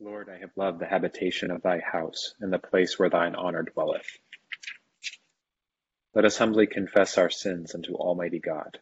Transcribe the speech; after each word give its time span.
Lord, 0.00 0.28
I 0.28 0.38
have 0.38 0.56
loved 0.56 0.78
the 0.78 0.86
habitation 0.86 1.50
of 1.50 1.62
thy 1.62 1.80
house, 1.80 2.32
and 2.38 2.52
the 2.52 2.60
place 2.60 2.96
where 3.00 3.10
thine 3.10 3.34
honor 3.34 3.64
dwelleth. 3.64 4.06
Let 6.14 6.24
us 6.24 6.38
humbly 6.38 6.68
confess 6.68 7.18
our 7.18 7.30
sins 7.30 7.74
unto 7.74 7.96
Almighty 7.96 8.38
God. 8.38 8.78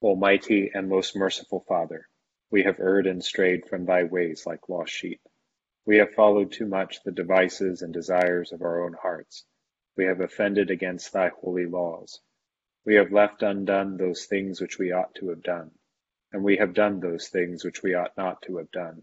Almighty 0.00 0.70
and 0.72 0.88
most 0.88 1.16
merciful 1.16 1.64
Father, 1.66 2.06
we 2.52 2.62
have 2.62 2.78
erred 2.78 3.08
and 3.08 3.24
strayed 3.24 3.66
from 3.66 3.84
thy 3.84 4.04
ways 4.04 4.46
like 4.46 4.68
lost 4.68 4.92
sheep. 4.92 5.20
We 5.84 5.96
have 5.96 6.14
followed 6.14 6.52
too 6.52 6.66
much 6.66 7.02
the 7.02 7.10
devices 7.10 7.82
and 7.82 7.92
desires 7.92 8.52
of 8.52 8.62
our 8.62 8.84
own 8.84 8.92
hearts. 8.92 9.44
We 9.96 10.04
have 10.04 10.20
offended 10.20 10.70
against 10.70 11.12
thy 11.12 11.30
holy 11.30 11.66
laws. 11.66 12.20
We 12.84 12.94
have 12.94 13.10
left 13.10 13.42
undone 13.42 13.96
those 13.96 14.26
things 14.26 14.60
which 14.60 14.78
we 14.78 14.92
ought 14.92 15.16
to 15.16 15.30
have 15.30 15.42
done, 15.42 15.72
and 16.32 16.44
we 16.44 16.58
have 16.58 16.74
done 16.74 17.00
those 17.00 17.26
things 17.26 17.64
which 17.64 17.82
we 17.82 17.94
ought 17.94 18.16
not 18.16 18.42
to 18.42 18.58
have 18.58 18.70
done 18.70 19.02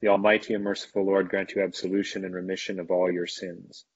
The 0.00 0.08
Almighty 0.08 0.54
and 0.54 0.64
merciful 0.64 1.04
Lord 1.06 1.28
grant 1.28 1.54
you 1.54 1.62
absolution 1.62 2.24
and 2.24 2.34
remission 2.34 2.80
of 2.80 2.90
all 2.90 3.10
your 3.10 3.26
sins, 3.26 3.86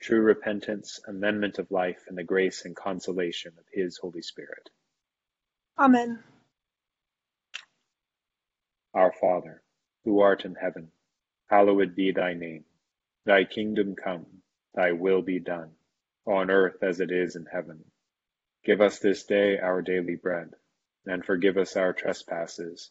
true 0.00 0.20
repentance, 0.20 1.00
amendment 1.08 1.58
of 1.58 1.70
life, 1.70 2.04
and 2.08 2.16
the 2.16 2.24
grace 2.24 2.64
and 2.64 2.76
consolation 2.76 3.52
of 3.58 3.64
His 3.72 3.98
Holy 3.98 4.22
Spirit. 4.22 4.70
Amen. 5.78 6.22
Our 8.94 9.12
Father, 9.12 9.62
who 10.04 10.20
art 10.20 10.44
in 10.44 10.54
heaven, 10.54 10.92
hallowed 11.48 11.96
be 11.96 12.12
thy 12.12 12.34
name. 12.34 12.64
Thy 13.24 13.44
kingdom 13.44 13.96
come, 13.96 14.26
thy 14.74 14.92
will 14.92 15.22
be 15.22 15.40
done, 15.40 15.72
on 16.26 16.50
earth 16.50 16.82
as 16.82 17.00
it 17.00 17.10
is 17.10 17.36
in 17.36 17.46
heaven. 17.46 17.84
Give 18.64 18.80
us 18.80 18.98
this 19.00 19.24
day 19.24 19.58
our 19.58 19.82
daily 19.82 20.16
bread, 20.16 20.54
and 21.06 21.24
forgive 21.24 21.56
us 21.56 21.76
our 21.76 21.92
trespasses 21.92 22.90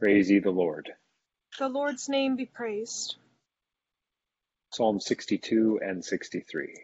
Praise 0.00 0.30
ye 0.30 0.40
the 0.40 0.50
Lord. 0.50 0.90
The 1.58 1.68
Lord's 1.68 2.08
name 2.08 2.36
be 2.36 2.46
praised. 2.46 3.16
Psalm 4.72 5.00
62 5.00 5.80
and 5.82 6.04
63. 6.04 6.74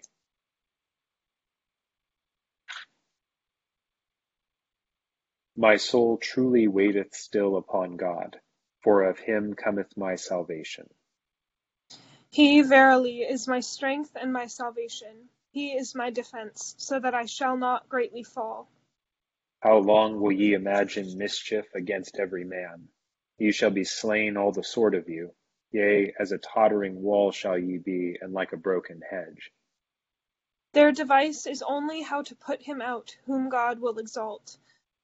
My 5.57 5.77
soul 5.77 6.19
truly 6.19 6.69
waiteth 6.69 7.15
still 7.15 7.57
upon 7.57 7.97
God, 7.97 8.41
for 8.83 9.05
of 9.05 9.19
him 9.19 9.55
cometh 9.55 9.97
my 9.97 10.17
salvation. 10.17 10.89
He 12.31 12.63
verily 12.63 13.21
is 13.23 13.49
my 13.49 13.61
strength 13.61 14.13
and 14.21 14.33
my 14.33 14.47
salvation. 14.47 15.29
He 15.53 15.73
is 15.73 15.95
my 15.95 16.11
defense, 16.11 16.75
so 16.79 17.01
that 17.01 17.15
I 17.15 17.27
shall 17.27 17.57
not 17.57 17.89
greatly 17.89 18.23
fall. 18.25 18.69
How 19.61 19.79
long 19.79 20.21
will 20.21 20.33
ye 20.33 20.55
imagine 20.55 21.19
mischief 21.19 21.67
against 21.75 22.19
every 22.19 22.45
man? 22.45 22.89
Ye 23.43 23.51
shall 23.51 23.73
be 23.73 23.83
slain 23.83 24.37
all 24.37 24.53
the 24.53 24.63
sword 24.63 24.95
of 24.95 25.09
you; 25.09 25.35
yea, 25.73 26.15
as 26.17 26.31
a 26.31 26.39
tottering 26.39 27.03
wall 27.03 27.33
shall 27.33 27.59
ye 27.59 27.77
be, 27.77 28.17
and 28.21 28.33
like 28.33 28.53
a 28.53 28.57
broken 28.57 29.03
hedge. 29.11 29.53
Their 30.75 30.93
device 30.93 31.45
is 31.49 31.61
only 31.61 32.03
how 32.03 32.23
to 32.23 32.37
put 32.37 32.63
him 32.63 32.81
out 32.81 33.17
whom 33.27 33.49
God 33.49 33.81
will 33.81 33.99
exalt. 33.99 34.59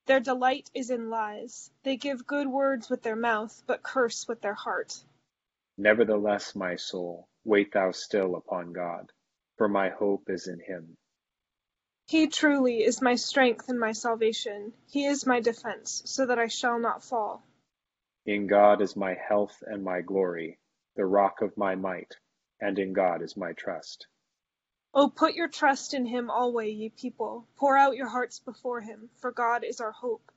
Their 0.06 0.20
delight 0.20 0.70
is 0.72 0.88
in 0.88 1.10
lies. 1.10 1.72
They 1.82 1.96
give 1.96 2.28
good 2.28 2.46
words 2.46 2.88
with 2.88 3.02
their 3.02 3.16
mouth, 3.16 3.60
but 3.66 3.82
curse 3.82 4.28
with 4.28 4.40
their 4.40 4.54
heart. 4.54 5.02
Nevertheless, 5.76 6.54
my 6.54 6.76
soul, 6.76 7.26
wait 7.44 7.72
thou 7.72 7.90
still 7.90 8.36
upon 8.36 8.72
God, 8.72 9.10
for 9.56 9.68
my 9.68 9.88
hope 9.88 10.30
is 10.30 10.46
in 10.46 10.60
him. 10.60 10.96
He 12.06 12.28
truly 12.28 12.84
is 12.84 13.02
my 13.02 13.16
strength 13.16 13.68
and 13.68 13.80
my 13.80 13.90
salvation. 13.90 14.74
He 14.86 15.06
is 15.06 15.26
my 15.26 15.40
defense, 15.40 16.02
so 16.04 16.24
that 16.26 16.38
I 16.38 16.46
shall 16.46 16.78
not 16.78 17.02
fall. 17.02 17.42
In 18.28 18.46
God 18.46 18.82
is 18.82 18.94
my 18.94 19.14
health 19.14 19.62
and 19.66 19.82
my 19.82 20.02
glory, 20.02 20.58
the 20.96 21.06
rock 21.06 21.40
of 21.40 21.56
my 21.56 21.74
might, 21.76 22.14
and 22.60 22.78
in 22.78 22.92
God 22.92 23.22
is 23.22 23.38
my 23.38 23.54
trust. 23.54 24.06
Oh, 24.92 25.08
put 25.08 25.32
your 25.32 25.48
trust 25.48 25.94
in 25.94 26.04
him 26.04 26.28
alway, 26.28 26.68
ye 26.68 26.90
people. 26.90 27.48
Pour 27.56 27.74
out 27.74 27.96
your 27.96 28.08
hearts 28.08 28.38
before 28.38 28.82
him, 28.82 29.08
for 29.16 29.32
God 29.32 29.64
is 29.64 29.80
our 29.80 29.92
hope. 29.92 30.30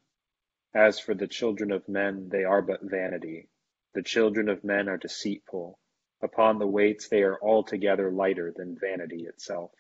As 0.74 1.02
for 1.02 1.13
the 1.13 1.28
children 1.28 1.69
of 1.69 1.90
men, 1.90 2.29
they 2.29 2.46
are 2.46 2.62
but 2.62 2.79
vanity. 2.81 3.50
The 3.94 4.03
children 4.03 4.47
of 4.47 4.64
men 4.64 4.87
are 4.87 4.96
deceitful. 4.96 5.78
Upon 6.22 6.59
the 6.59 6.67
weights 6.67 7.09
they 7.09 7.23
are 7.23 7.44
altogether 7.44 8.09
lighter 8.09 8.53
than 8.55 8.79
vanity 8.79 9.26
itself. 9.26 9.73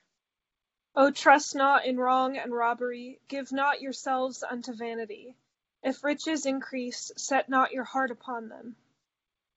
Oh, 0.97 1.11
trust 1.11 1.55
not 1.55 1.85
in 1.85 1.95
wrong 1.95 2.35
and 2.35 2.51
robbery. 2.51 3.21
Give 3.29 3.49
not 3.53 3.81
yourselves 3.81 4.43
unto 4.43 4.73
vanity. 4.73 5.37
If 5.83 6.03
riches 6.03 6.45
increase, 6.45 7.11
set 7.17 7.49
not 7.49 7.71
your 7.71 7.83
heart 7.83 8.11
upon 8.11 8.49
them. 8.49 8.75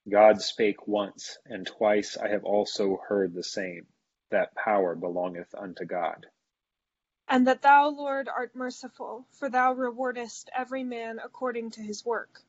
God 0.08 0.42
spake 0.42 0.86
once, 0.86 1.38
and 1.46 1.66
twice 1.66 2.16
I 2.16 2.28
have 2.28 2.44
also 2.44 2.98
heard 3.08 3.34
the 3.34 3.42
same, 3.42 3.86
that 4.30 4.54
power 4.54 4.94
belongeth 4.94 5.54
unto 5.54 5.84
God. 5.84 6.26
And 7.28 7.46
that 7.46 7.62
thou, 7.62 7.88
Lord, 7.88 8.28
art 8.28 8.54
merciful, 8.54 9.26
for 9.32 9.48
thou 9.48 9.72
rewardest 9.72 10.50
every 10.54 10.84
man 10.84 11.18
according 11.18 11.70
to 11.72 11.80
his 11.80 12.04
work. 12.04 12.42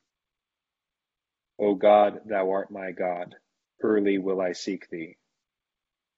O 1.58 1.76
God, 1.76 2.22
thou 2.26 2.52
art 2.52 2.72
my 2.72 2.92
God, 2.92 3.36
early 3.82 4.18
will 4.18 4.42
I 4.42 4.52
seek 4.52 4.90
thee. 4.90 5.18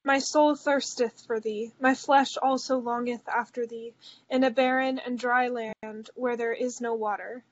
My 0.08 0.20
soul 0.20 0.56
thirsteth 0.56 1.26
for 1.26 1.42
thee, 1.42 1.74
my 1.82 1.94
flesh 1.94 2.38
also 2.38 2.78
longeth 2.78 3.28
after 3.28 3.68
thee, 3.68 3.94
in 4.30 4.46
a 4.46 4.50
barren 4.50 5.00
and 5.00 5.20
dry 5.20 5.50
land 5.50 6.10
where 6.16 6.38
there 6.38 6.54
is 6.54 6.80
no 6.80 6.94
water. 6.94 7.44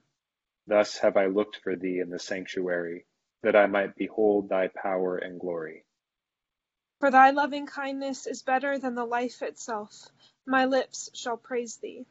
Thus 0.66 1.00
have 1.00 1.18
I 1.18 1.26
looked 1.26 1.58
for 1.58 1.76
thee 1.76 2.00
in 2.00 2.10
the 2.10 2.18
sanctuary, 2.18 3.08
that 3.42 3.58
I 3.58 3.66
might 3.66 3.98
behold 3.98 4.48
thy 4.48 4.70
power 4.70 5.18
and 5.18 5.38
glory. 5.38 5.84
For 7.02 7.12
thy 7.12 7.32
loving 7.32 7.66
kindness 7.66 8.26
is 8.26 8.42
better 8.42 8.80
than 8.80 8.96
the 8.96 9.04
life 9.04 9.42
itself. 9.42 10.10
My 10.46 10.64
lips 10.64 11.10
shall 11.14 11.36
praise 11.36 11.76
thee. 11.76 12.06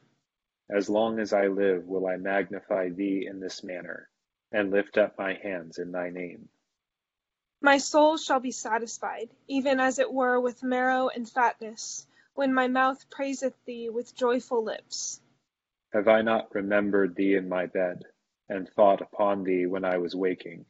As 0.68 0.90
long 0.90 1.20
as 1.20 1.32
I 1.32 1.46
live 1.46 1.86
will 1.86 2.06
I 2.06 2.18
magnify 2.18 2.90
thee 2.90 3.26
in 3.26 3.40
this 3.40 3.64
manner, 3.64 4.10
and 4.52 4.70
lift 4.70 4.98
up 4.98 5.16
my 5.16 5.32
hands 5.32 5.78
in 5.78 5.90
thy 5.90 6.10
name. 6.10 6.50
My 7.64 7.78
soul 7.78 8.18
shall 8.18 8.40
be 8.40 8.50
satisfied, 8.50 9.30
even 9.48 9.80
as 9.80 9.98
it 9.98 10.12
were 10.12 10.38
with 10.38 10.62
marrow 10.62 11.08
and 11.08 11.26
fatness, 11.26 12.06
when 12.34 12.52
my 12.52 12.68
mouth 12.68 13.08
praiseth 13.08 13.54
thee 13.64 13.88
with 13.88 14.14
joyful 14.14 14.62
lips. 14.62 15.18
Have 15.94 16.06
I 16.06 16.20
not 16.20 16.54
remembered 16.54 17.14
thee 17.14 17.34
in 17.34 17.48
my 17.48 17.64
bed, 17.64 18.04
and 18.50 18.68
thought 18.68 19.00
upon 19.00 19.44
thee 19.44 19.64
when 19.64 19.82
I 19.82 19.96
was 19.96 20.14
waking? 20.14 20.66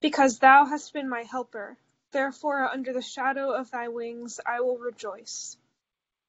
Because 0.00 0.38
thou 0.38 0.66
hast 0.66 0.92
been 0.92 1.08
my 1.08 1.24
helper, 1.24 1.76
therefore 2.12 2.62
under 2.62 2.92
the 2.92 3.02
shadow 3.02 3.50
of 3.50 3.72
thy 3.72 3.88
wings 3.88 4.38
I 4.46 4.60
will 4.60 4.78
rejoice. 4.78 5.56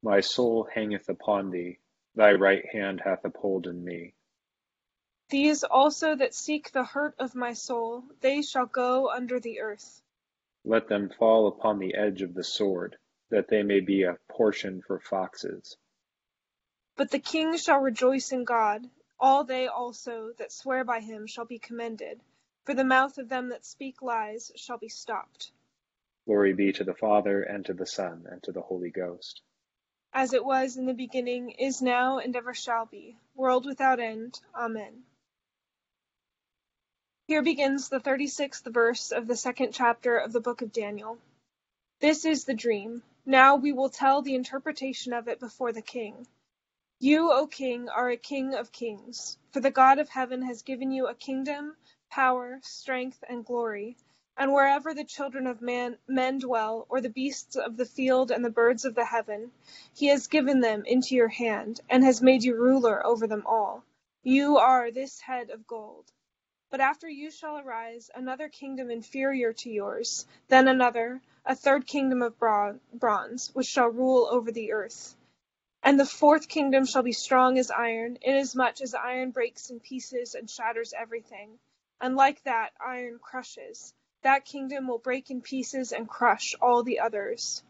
My 0.01 0.21
soul 0.21 0.67
hangeth 0.73 1.09
upon 1.09 1.51
thee, 1.51 1.77
thy 2.15 2.31
right 2.31 2.65
hand 2.71 3.01
hath 3.05 3.23
upholden 3.23 3.85
me. 3.85 4.15
These 5.33 5.63
also 5.63 6.15
that 6.15 6.35
seek 6.35 6.69
the 6.69 6.83
hurt 6.83 7.15
of 7.17 7.33
my 7.33 7.53
soul, 7.53 8.03
they 8.21 8.43
shall 8.43 8.67
go 8.67 9.09
under 9.09 9.39
the 9.39 9.61
earth. 9.61 10.03
Let 10.63 10.87
them 10.87 11.09
fall 11.09 11.47
upon 11.47 11.79
the 11.79 11.95
edge 11.95 12.21
of 12.21 12.35
the 12.35 12.43
sword, 12.43 12.99
that 13.31 13.47
they 13.47 13.63
may 13.63 13.79
be 13.79 14.03
a 14.03 14.19
portion 14.29 14.83
for 14.83 14.99
foxes. 14.99 15.75
But 16.95 17.09
the 17.09 17.17
king 17.17 17.57
shall 17.57 17.79
rejoice 17.79 18.31
in 18.31 18.43
God. 18.43 18.87
All 19.19 19.43
they 19.43 19.65
also 19.65 20.33
that 20.37 20.51
swear 20.51 20.83
by 20.83 20.99
him 20.99 21.25
shall 21.25 21.45
be 21.45 21.57
commended. 21.57 22.21
for 22.63 22.75
the 22.75 22.83
mouth 22.83 23.17
of 23.17 23.27
them 23.27 23.49
that 23.49 23.65
speak 23.65 24.03
lies 24.03 24.51
shall 24.55 24.77
be 24.77 24.89
stopped. 24.89 25.51
Glory 26.27 26.53
be 26.53 26.71
to 26.73 26.83
the 26.83 26.93
Father, 26.93 27.41
and 27.41 27.65
to 27.65 27.73
the 27.73 27.87
Son, 27.87 28.27
and 28.29 28.43
to 28.43 28.51
the 28.51 28.61
Holy 28.61 28.91
Ghost. 28.91 29.41
As 30.13 30.33
it 30.33 30.45
was 30.45 30.77
in 30.77 30.85
the 30.85 30.93
beginning, 30.93 31.49
is 31.49 31.81
now, 31.81 32.19
and 32.19 32.35
ever 32.35 32.53
shall 32.53 32.85
be, 32.85 33.17
world 33.33 33.65
without 33.65 33.99
end. 33.99 34.39
Amen. 34.53 35.03
Here 37.33 37.41
begins 37.41 37.89
the 37.89 37.99
36th 37.99 38.71
verse 38.71 39.11
of 39.11 39.25
the 39.25 39.35
second 39.35 39.71
chapter 39.71 40.17
of 40.17 40.33
the 40.33 40.39
book 40.39 40.61
of 40.61 40.71
Daniel. 40.71 41.17
This 41.99 42.25
is 42.25 42.43
the 42.43 42.53
dream. 42.53 43.01
Now 43.25 43.55
we 43.55 43.73
will 43.73 43.89
tell 43.89 44.21
the 44.21 44.35
interpretation 44.35 45.13
of 45.13 45.27
it 45.27 45.39
before 45.39 45.71
the 45.71 45.81
king. 45.81 46.27
You, 46.99 47.31
O 47.31 47.47
king, 47.47 47.89
are 47.89 48.11
a 48.11 48.17
king 48.17 48.53
of 48.53 48.71
kings, 48.71 49.39
for 49.49 49.61
the 49.61 49.71
God 49.71 49.97
of 49.97 50.09
heaven 50.09 50.43
has 50.43 50.61
given 50.61 50.91
you 50.91 51.07
a 51.07 51.15
kingdom, 51.15 51.75
power, 52.11 52.59
strength, 52.61 53.23
and 53.27 53.43
glory. 53.43 53.97
And 54.37 54.53
wherever 54.53 54.93
the 54.93 55.03
children 55.03 55.47
of 55.47 55.59
man, 55.59 55.97
men 56.07 56.37
dwell, 56.37 56.85
or 56.87 57.01
the 57.01 57.09
beasts 57.09 57.55
of 57.55 57.77
the 57.77 57.87
field 57.87 58.29
and 58.29 58.45
the 58.45 58.51
birds 58.51 58.85
of 58.85 58.93
the 58.93 59.05
heaven, 59.05 59.51
he 59.95 60.05
has 60.09 60.27
given 60.27 60.59
them 60.59 60.83
into 60.85 61.15
your 61.15 61.29
hand, 61.29 61.81
and 61.89 62.03
has 62.03 62.21
made 62.21 62.43
you 62.43 62.53
ruler 62.55 63.03
over 63.03 63.25
them 63.25 63.41
all. 63.47 63.83
You 64.21 64.57
are 64.57 64.91
this 64.91 65.19
head 65.19 65.49
of 65.49 65.65
gold. 65.65 66.11
But 66.73 66.81
after 66.81 67.07
you 67.07 67.29
shall 67.29 67.59
arise 67.59 68.09
another 68.15 68.49
kingdom 68.49 68.89
inferior 68.89 69.53
to 69.53 69.69
yours, 69.69 70.25
then 70.47 70.67
another, 70.67 71.21
a 71.45 71.55
third 71.55 71.85
kingdom 71.85 72.23
of 72.23 72.39
bronze, 72.39 73.53
which 73.53 73.67
shall 73.67 73.89
rule 73.89 74.27
over 74.31 74.51
the 74.51 74.71
earth. 74.71 75.15
And 75.83 75.99
the 75.99 76.05
fourth 76.07 76.47
kingdom 76.47 76.87
shall 76.87 77.03
be 77.03 77.11
strong 77.11 77.59
as 77.59 77.69
iron, 77.69 78.17
inasmuch 78.23 78.81
as 78.81 78.95
iron 78.95 79.29
breaks 79.29 79.69
in 79.69 79.81
pieces 79.81 80.33
and 80.33 80.49
shatters 80.49 80.95
everything. 80.97 81.59
And 82.01 82.15
like 82.15 82.41
that 82.41 82.73
iron 82.83 83.19
crushes, 83.19 83.93
that 84.23 84.43
kingdom 84.43 84.87
will 84.87 84.97
break 84.97 85.29
in 85.29 85.43
pieces 85.43 85.91
and 85.91 86.09
crush 86.09 86.55
all 86.59 86.81
the 86.81 87.01
others. 87.01 87.61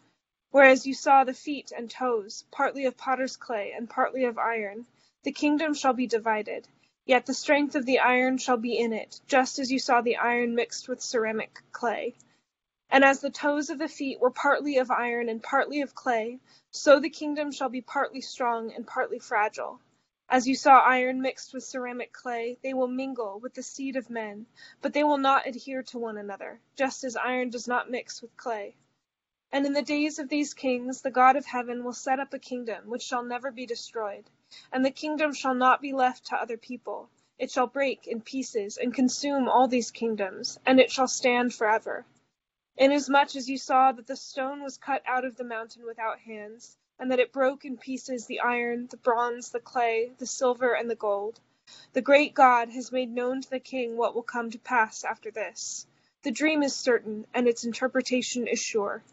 Whereas 0.52 0.88
you 0.88 0.94
saw 0.94 1.26
the 1.26 1.34
feet 1.34 1.74
and 1.76 1.92
toes, 1.92 2.46
partly 2.52 2.86
of 2.86 2.96
potter's 2.96 3.36
clay 3.36 3.74
and 3.76 3.90
partly 3.90 4.24
of 4.24 4.38
iron, 4.38 4.88
the 5.24 5.34
kingdom 5.34 5.74
shall 5.74 5.92
be 5.92 6.08
divided 6.08 6.70
Yet 7.06 7.26
the 7.26 7.34
strength 7.34 7.76
of 7.76 7.86
the 7.86 8.00
iron 8.00 8.38
shall 8.38 8.56
be 8.56 8.78
in 8.78 8.94
it, 8.94 9.20
just 9.28 9.60
as 9.60 9.70
you 9.70 9.78
saw 9.78 10.00
the 10.00 10.16
iron 10.16 10.56
mixed 10.56 10.88
with 10.88 11.02
ceramic 11.02 11.62
clay. 11.74 12.16
And 12.90 13.04
as 13.04 13.20
the 13.20 13.30
toes 13.30 13.70
of 13.70 13.78
the 13.78 13.90
feet 13.90 14.22
were 14.22 14.32
partly 14.32 14.78
of 14.78 14.90
iron 14.90 15.28
and 15.28 15.44
partly 15.44 15.82
of 15.82 15.96
clay, 15.96 16.40
so 16.72 17.02
the 17.02 17.10
kingdom 17.10 17.52
shall 17.52 17.68
be 17.68 17.82
partly 17.82 18.22
strong 18.22 18.72
and 18.72 18.88
partly 18.88 19.20
fragile. 19.20 19.82
As 20.30 20.48
you 20.48 20.56
saw 20.56 20.80
iron 20.80 21.22
mixed 21.22 21.54
with 21.54 21.66
ceramic 21.66 22.14
clay, 22.14 22.58
they 22.64 22.74
will 22.74 22.88
mingle 22.88 23.38
with 23.38 23.54
the 23.54 23.64
seed 23.64 23.98
of 23.98 24.10
men, 24.10 24.46
but 24.82 24.94
they 24.94 25.04
will 25.04 25.18
not 25.18 25.46
adhere 25.46 25.84
to 25.84 26.00
one 26.00 26.18
another, 26.18 26.62
just 26.78 27.04
as 27.04 27.18
iron 27.18 27.50
does 27.50 27.68
not 27.68 27.92
mix 27.92 28.22
with 28.22 28.38
clay. 28.38 28.78
And 29.52 29.66
in 29.66 29.74
the 29.74 29.82
days 29.82 30.20
of 30.20 30.30
these 30.30 30.54
kings 30.54 31.02
the 31.02 31.12
God 31.12 31.36
of 31.36 31.46
heaven 31.46 31.84
will 31.84 31.92
set 31.92 32.22
up 32.22 32.34
a 32.34 32.40
kingdom 32.40 32.88
which 32.88 33.04
shall 33.04 33.24
never 33.24 33.52
be 33.52 33.66
destroyed 33.66 34.30
and 34.72 34.86
the 34.86 34.92
kingdom 34.92 35.34
shall 35.34 35.56
not 35.56 35.82
be 35.82 35.94
left 35.94 36.28
to 36.28 36.36
other 36.36 36.58
people. 36.58 37.10
It 37.40 37.52
shall 37.52 37.68
break 37.68 38.08
in 38.08 38.22
pieces 38.22 38.78
and 38.78 38.94
consume 38.94 39.50
all 39.50 39.68
these 39.68 39.92
kingdoms, 39.92 40.60
and 40.66 40.80
it 40.80 40.92
shall 40.92 41.08
stand 41.08 41.54
forever. 41.54 42.06
Inasmuch 42.78 43.36
as 43.36 43.50
you 43.50 43.58
saw 43.58 43.92
that 43.92 44.08
the 44.08 44.16
stone 44.16 44.64
was 44.64 44.78
cut 44.78 45.04
out 45.06 45.26
of 45.26 45.36
the 45.36 45.44
mountain 45.44 45.86
without 45.86 46.20
hands, 46.20 46.78
and 47.00 47.12
that 47.12 47.20
it 47.20 47.34
broke 47.34 47.66
in 47.66 47.78
pieces 47.78 48.26
the 48.26 48.40
iron, 48.40 48.88
the 48.88 48.98
bronze, 48.98 49.50
the 49.50 49.60
clay, 49.60 50.12
the 50.18 50.26
silver, 50.26 50.74
and 50.74 50.90
the 50.90 50.96
gold, 50.96 51.40
the 51.94 52.02
great 52.02 52.34
God 52.34 52.70
has 52.70 52.92
made 52.92 53.12
known 53.12 53.42
to 53.42 53.50
the 53.50 53.60
king 53.60 53.96
what 53.96 54.16
will 54.16 54.24
come 54.24 54.52
to 54.52 54.60
pass 54.60 55.04
after 55.04 55.32
this. 55.32 55.88
The 56.24 56.32
dream 56.32 56.64
is 56.64 56.76
certain, 56.76 57.26
and 57.34 57.48
its 57.48 57.64
interpretation 57.64 58.48
is 58.48 58.60
sure. 58.62 59.04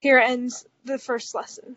Here 0.00 0.18
ends 0.18 0.66
the 0.84 0.98
first 0.98 1.34
lesson. 1.34 1.76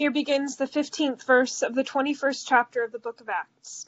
Here 0.00 0.10
begins 0.10 0.56
the 0.56 0.66
fifteenth 0.66 1.24
verse 1.24 1.60
of 1.60 1.74
the 1.74 1.84
twenty-first 1.84 2.48
chapter 2.48 2.82
of 2.82 2.90
the 2.90 2.98
book 2.98 3.20
of 3.20 3.28
Acts. 3.28 3.86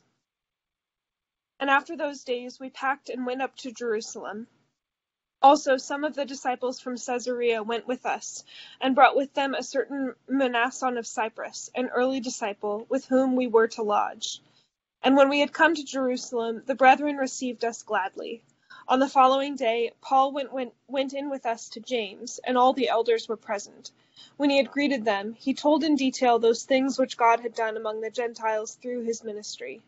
And 1.59 1.71
after 1.71 1.97
those 1.97 2.23
days 2.23 2.61
we 2.61 2.69
packed 2.69 3.09
and 3.09 3.25
went 3.25 3.41
up 3.41 3.57
to 3.61 3.73
Jerusalem. 3.73 4.47
Also 5.41 5.79
some 5.79 6.05
of 6.05 6.15
the 6.15 6.27
disciples 6.27 6.81
from 6.81 6.99
Caesarea 6.99 7.63
went 7.63 7.89
with 7.89 8.05
us, 8.05 8.45
and 8.79 8.95
brought 8.95 9.17
with 9.17 9.33
them 9.33 9.55
a 9.55 9.63
certain 9.63 10.15
Mnason 10.31 10.99
of 10.99 11.07
Cyprus, 11.07 11.71
an 11.75 11.89
early 11.89 12.21
disciple, 12.21 12.85
with 12.91 13.07
whom 13.07 13.35
we 13.35 13.47
were 13.47 13.69
to 13.69 13.83
lodge. 13.83 14.43
And 15.03 15.17
when 15.17 15.31
we 15.31 15.41
had 15.41 15.55
come 15.55 15.75
to 15.75 15.83
Jerusalem, 15.83 16.63
the 16.67 16.75
brethren 16.75 17.17
received 17.17 17.65
us 17.65 17.83
gladly. 17.85 18.43
On 18.93 18.99
the 18.99 19.09
following 19.09 19.57
day 19.57 19.91
Paul 20.03 20.33
went, 20.33 20.53
went, 20.53 20.75
went 20.87 21.15
in 21.15 21.31
with 21.31 21.47
us 21.47 21.71
to 21.71 21.81
James, 21.81 22.39
and 22.45 22.59
all 22.59 22.75
the 22.75 22.91
elders 22.91 23.27
were 23.27 23.39
present. 23.39 23.91
When 24.37 24.51
he 24.51 24.59
had 24.59 24.71
greeted 24.71 25.03
them, 25.03 25.33
he 25.33 25.55
told 25.55 25.83
in 25.83 25.97
detail 25.97 26.39
those 26.39 26.65
things 26.65 26.99
which 26.99 27.17
God 27.17 27.41
had 27.41 27.55
done 27.55 27.79
among 27.79 28.03
the 28.03 28.11
Gentiles 28.11 28.75
through 28.75 29.05
his 29.05 29.25
ministry. 29.25 29.81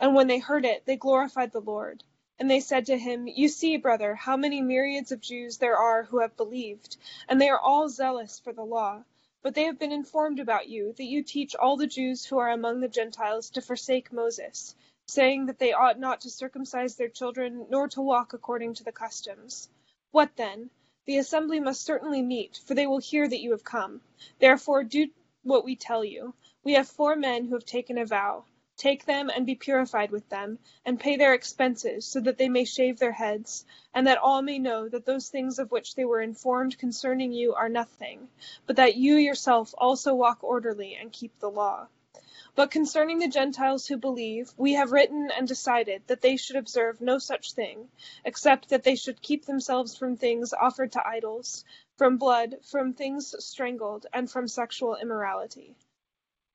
And 0.00 0.12
when 0.12 0.26
they 0.26 0.40
heard 0.40 0.64
it, 0.64 0.84
they 0.86 0.96
glorified 0.96 1.52
the 1.52 1.60
Lord. 1.60 2.02
And 2.36 2.50
they 2.50 2.58
said 2.58 2.86
to 2.86 2.98
him, 2.98 3.28
You 3.28 3.46
see, 3.46 3.76
brother, 3.76 4.16
how 4.16 4.36
many 4.36 4.60
myriads 4.60 5.12
of 5.12 5.20
Jews 5.20 5.58
there 5.58 5.76
are 5.76 6.02
who 6.02 6.18
have 6.18 6.36
believed, 6.36 6.96
and 7.28 7.40
they 7.40 7.50
are 7.50 7.60
all 7.60 7.88
zealous 7.88 8.40
for 8.40 8.52
the 8.52 8.64
law. 8.64 9.04
But 9.40 9.54
they 9.54 9.66
have 9.66 9.78
been 9.78 9.92
informed 9.92 10.40
about 10.40 10.68
you, 10.68 10.94
that 10.94 11.04
you 11.04 11.22
teach 11.22 11.54
all 11.54 11.76
the 11.76 11.86
Jews 11.86 12.24
who 12.24 12.38
are 12.38 12.50
among 12.50 12.80
the 12.80 12.88
Gentiles 12.88 13.50
to 13.50 13.62
forsake 13.62 14.12
Moses 14.12 14.74
saying 15.08 15.46
that 15.46 15.58
they 15.58 15.72
ought 15.72 15.98
not 15.98 16.20
to 16.20 16.30
circumcise 16.30 16.94
their 16.96 17.08
children, 17.08 17.66
nor 17.70 17.88
to 17.88 18.02
walk 18.02 18.34
according 18.34 18.74
to 18.74 18.84
the 18.84 18.92
customs. 18.92 19.68
What 20.10 20.36
then? 20.36 20.68
The 21.06 21.16
assembly 21.16 21.60
must 21.60 21.82
certainly 21.82 22.20
meet, 22.20 22.60
for 22.66 22.74
they 22.74 22.86
will 22.86 22.98
hear 22.98 23.26
that 23.26 23.40
you 23.40 23.52
have 23.52 23.64
come. 23.64 24.02
Therefore 24.38 24.84
do 24.84 25.08
what 25.42 25.64
we 25.64 25.76
tell 25.76 26.04
you. 26.04 26.34
We 26.62 26.74
have 26.74 26.88
four 26.88 27.16
men 27.16 27.46
who 27.46 27.54
have 27.54 27.64
taken 27.64 27.96
a 27.96 28.04
vow. 28.04 28.44
Take 28.76 29.06
them 29.06 29.30
and 29.34 29.46
be 29.46 29.54
purified 29.54 30.10
with 30.10 30.28
them, 30.28 30.58
and 30.84 31.00
pay 31.00 31.16
their 31.16 31.32
expenses, 31.32 32.04
so 32.04 32.20
that 32.20 32.36
they 32.36 32.50
may 32.50 32.64
shave 32.64 32.98
their 32.98 33.12
heads, 33.12 33.64
and 33.94 34.06
that 34.06 34.18
all 34.18 34.42
may 34.42 34.58
know 34.58 34.88
that 34.90 35.06
those 35.06 35.30
things 35.30 35.58
of 35.58 35.72
which 35.72 35.94
they 35.94 36.04
were 36.04 36.20
informed 36.20 36.78
concerning 36.78 37.32
you 37.32 37.54
are 37.54 37.70
nothing, 37.70 38.28
but 38.66 38.76
that 38.76 38.96
you 38.96 39.16
yourself 39.16 39.74
also 39.78 40.14
walk 40.14 40.44
orderly 40.44 40.94
and 40.94 41.10
keep 41.10 41.36
the 41.40 41.50
law. 41.50 41.88
But 42.58 42.72
concerning 42.72 43.20
the 43.20 43.28
Gentiles 43.28 43.86
who 43.86 43.96
believe, 43.96 44.52
we 44.56 44.72
have 44.72 44.90
written 44.90 45.30
and 45.30 45.46
decided 45.46 46.02
that 46.08 46.22
they 46.22 46.36
should 46.36 46.56
observe 46.56 47.00
no 47.00 47.18
such 47.18 47.52
thing, 47.52 47.88
except 48.24 48.70
that 48.70 48.82
they 48.82 48.96
should 48.96 49.22
keep 49.22 49.44
themselves 49.44 49.96
from 49.96 50.16
things 50.16 50.52
offered 50.52 50.90
to 50.90 51.06
idols, 51.06 51.64
from 51.96 52.16
blood, 52.16 52.56
from 52.64 52.94
things 52.94 53.32
strangled, 53.38 54.06
and 54.12 54.28
from 54.28 54.48
sexual 54.48 54.96
immorality. 54.96 55.76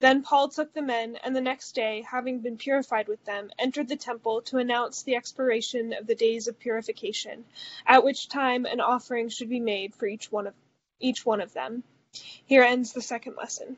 Then 0.02 0.24
Paul 0.24 0.50
took 0.50 0.74
the 0.74 0.82
men, 0.82 1.16
and 1.24 1.34
the 1.34 1.40
next 1.40 1.72
day, 1.72 2.02
having 2.02 2.40
been 2.40 2.58
purified 2.58 3.08
with 3.08 3.24
them, 3.24 3.50
entered 3.58 3.88
the 3.88 3.96
temple 3.96 4.42
to 4.42 4.58
announce 4.58 5.04
the 5.04 5.16
expiration 5.16 5.94
of 5.94 6.06
the 6.06 6.16
days 6.16 6.50
of 6.50 6.60
purification, 6.60 7.46
at 7.88 8.04
which 8.04 8.28
time 8.28 8.66
an 8.66 8.82
offering 8.82 9.30
should 9.30 9.48
be 9.48 9.62
made 9.62 9.96
for 9.96 10.06
each 10.06 10.30
one 10.34 10.48
of 10.48 10.54
each 11.00 11.26
one 11.26 11.40
of 11.40 11.54
them. 11.54 11.86
Here 12.46 12.64
ends 12.64 12.92
the 12.92 13.02
second 13.02 13.38
lesson. 13.38 13.78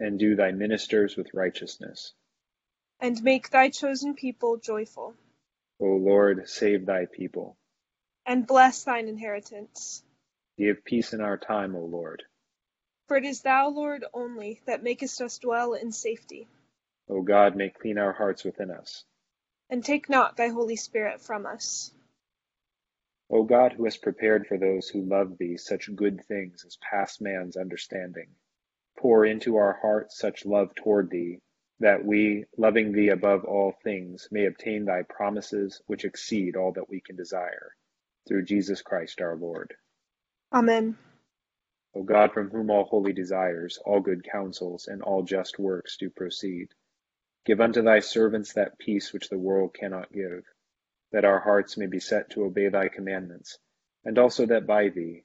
and 0.00 0.18
do 0.18 0.36
thy 0.36 0.52
ministers 0.52 1.16
with 1.16 1.34
righteousness. 1.34 2.12
And 3.00 3.22
make 3.22 3.50
thy 3.50 3.70
chosen 3.70 4.14
people 4.14 4.56
joyful. 4.56 5.14
O 5.80 5.86
Lord, 5.86 6.48
save 6.48 6.86
thy 6.86 7.06
people. 7.06 7.56
And 8.26 8.46
bless 8.46 8.84
thine 8.84 9.08
inheritance. 9.08 10.02
Give 10.56 10.84
peace 10.84 11.12
in 11.12 11.20
our 11.20 11.36
time, 11.36 11.76
O 11.76 11.80
Lord. 11.80 12.24
For 13.06 13.16
it 13.16 13.24
is 13.24 13.42
thou, 13.42 13.68
Lord, 13.68 14.04
only, 14.12 14.60
that 14.66 14.82
makest 14.82 15.20
us 15.20 15.38
dwell 15.38 15.74
in 15.74 15.92
safety. 15.92 16.48
O 17.08 17.22
God, 17.22 17.56
make 17.56 17.78
clean 17.78 17.98
our 17.98 18.12
hearts 18.12 18.44
within 18.44 18.70
us. 18.70 19.04
And 19.70 19.84
take 19.84 20.08
not 20.08 20.36
thy 20.36 20.48
Holy 20.48 20.76
Spirit 20.76 21.20
from 21.20 21.46
us. 21.46 21.92
O 23.30 23.44
God, 23.44 23.72
who 23.72 23.84
hast 23.84 24.02
prepared 24.02 24.46
for 24.46 24.58
those 24.58 24.88
who 24.88 25.02
love 25.02 25.38
thee 25.38 25.56
such 25.56 25.94
good 25.94 26.24
things 26.26 26.64
as 26.66 26.76
pass 26.76 27.20
man's 27.20 27.56
understanding 27.56 28.28
pour 28.98 29.24
into 29.24 29.56
our 29.56 29.78
hearts 29.80 30.18
such 30.18 30.44
love 30.44 30.74
toward 30.74 31.10
thee, 31.10 31.38
that 31.80 32.04
we, 32.04 32.44
loving 32.56 32.92
thee 32.92 33.08
above 33.08 33.44
all 33.44 33.72
things, 33.84 34.28
may 34.30 34.46
obtain 34.46 34.84
thy 34.84 35.02
promises 35.02 35.80
which 35.86 36.04
exceed 36.04 36.56
all 36.56 36.72
that 36.72 36.90
we 36.90 37.00
can 37.00 37.16
desire. 37.16 37.74
Through 38.26 38.44
Jesus 38.44 38.82
Christ 38.82 39.20
our 39.20 39.36
Lord. 39.36 39.74
Amen. 40.52 40.98
O 41.94 42.02
God, 42.02 42.32
from 42.32 42.50
whom 42.50 42.70
all 42.70 42.84
holy 42.84 43.12
desires, 43.12 43.78
all 43.84 44.00
good 44.00 44.24
counsels, 44.24 44.88
and 44.88 45.02
all 45.02 45.22
just 45.22 45.58
works 45.58 45.96
do 45.96 46.10
proceed, 46.10 46.68
give 47.46 47.60
unto 47.60 47.82
thy 47.82 48.00
servants 48.00 48.52
that 48.54 48.78
peace 48.78 49.12
which 49.12 49.28
the 49.28 49.38
world 49.38 49.74
cannot 49.74 50.12
give, 50.12 50.44
that 51.12 51.24
our 51.24 51.38
hearts 51.40 51.76
may 51.76 51.86
be 51.86 52.00
set 52.00 52.30
to 52.30 52.44
obey 52.44 52.68
thy 52.68 52.88
commandments, 52.88 53.58
and 54.04 54.18
also 54.18 54.44
that 54.46 54.66
by 54.66 54.88
thee, 54.88 55.24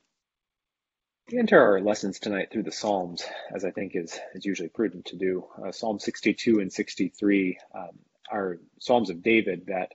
We 1.31 1.39
enter 1.39 1.61
our 1.61 1.79
lessons 1.79 2.19
tonight 2.19 2.49
through 2.51 2.63
the 2.63 2.73
Psalms, 2.73 3.23
as 3.55 3.63
I 3.63 3.71
think 3.71 3.95
is, 3.95 4.19
is 4.33 4.45
usually 4.45 4.67
prudent 4.67 5.05
to 5.05 5.15
do. 5.15 5.45
Uh, 5.65 5.71
Psalm 5.71 5.97
62 5.97 6.59
and 6.59 6.73
63 6.73 7.57
um, 7.73 7.89
are 8.29 8.59
Psalms 8.79 9.09
of 9.09 9.23
David 9.23 9.67
that 9.67 9.93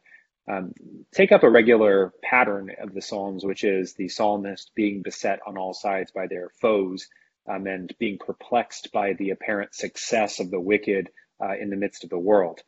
um, 0.48 0.72
take 1.12 1.32
up 1.32 1.42
a 1.42 1.50
regular 1.50 2.14
pattern 2.22 2.70
of 2.80 2.94
the 2.94 3.02
Psalms, 3.02 3.44
which 3.44 3.64
is 3.64 3.92
the 3.92 4.08
psalmist 4.08 4.70
being 4.74 5.02
beset 5.02 5.40
on 5.46 5.58
all 5.58 5.74
sides 5.74 6.10
by 6.10 6.26
their 6.26 6.48
foes 6.62 7.06
um, 7.46 7.66
and 7.66 7.94
being 7.98 8.16
perplexed 8.16 8.90
by 8.90 9.12
the 9.12 9.30
apparent 9.30 9.74
success 9.74 10.40
of 10.40 10.50
the 10.50 10.60
wicked 10.60 11.10
uh, 11.44 11.54
in 11.60 11.68
the 11.68 11.76
midst 11.76 12.02
of 12.02 12.08
the 12.08 12.18
world. 12.18 12.60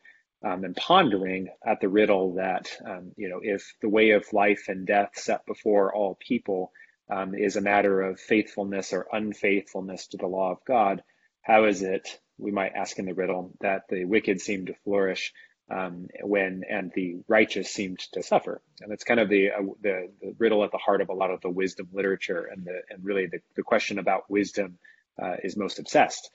Um, 0.44 0.64
and 0.64 0.76
pondering 0.76 1.48
at 1.66 1.80
the 1.80 1.88
riddle 1.88 2.34
that, 2.34 2.70
um, 2.86 3.12
you 3.16 3.30
know, 3.30 3.40
if 3.42 3.74
the 3.80 3.88
way 3.88 4.10
of 4.10 4.30
life 4.34 4.66
and 4.68 4.86
death 4.86 5.12
set 5.14 5.46
before 5.46 5.94
all 5.94 6.18
people 6.20 6.70
um, 7.10 7.34
is 7.34 7.56
a 7.56 7.60
matter 7.60 8.02
of 8.02 8.20
faithfulness 8.20 8.92
or 8.92 9.06
unfaithfulness 9.12 10.08
to 10.08 10.16
the 10.16 10.26
law 10.26 10.52
of 10.52 10.64
God, 10.66 11.02
how 11.42 11.64
is 11.64 11.82
it, 11.82 12.20
we 12.36 12.50
might 12.50 12.74
ask 12.74 12.98
in 12.98 13.06
the 13.06 13.14
riddle, 13.14 13.52
that 13.60 13.84
the 13.88 14.04
wicked 14.04 14.40
seem 14.40 14.66
to 14.66 14.74
flourish 14.84 15.32
um, 15.70 16.08
when 16.22 16.62
and 16.68 16.92
the 16.94 17.16
righteous 17.26 17.70
seemed 17.70 18.00
to 18.12 18.22
suffer? 18.22 18.60
And 18.80 18.90
that's 18.90 19.04
kind 19.04 19.20
of 19.20 19.28
the, 19.28 19.50
uh, 19.50 19.62
the, 19.80 20.10
the 20.20 20.34
riddle 20.38 20.64
at 20.64 20.72
the 20.72 20.78
heart 20.78 21.00
of 21.00 21.08
a 21.08 21.14
lot 21.14 21.30
of 21.30 21.40
the 21.40 21.50
wisdom 21.50 21.88
literature, 21.92 22.48
and 22.50 22.64
the 22.64 22.82
and 22.90 23.04
really 23.04 23.26
the, 23.26 23.40
the 23.56 23.62
question 23.62 23.98
about 23.98 24.30
wisdom 24.30 24.78
uh, 25.20 25.36
is 25.42 25.56
most 25.56 25.78
obsessed. 25.78 26.30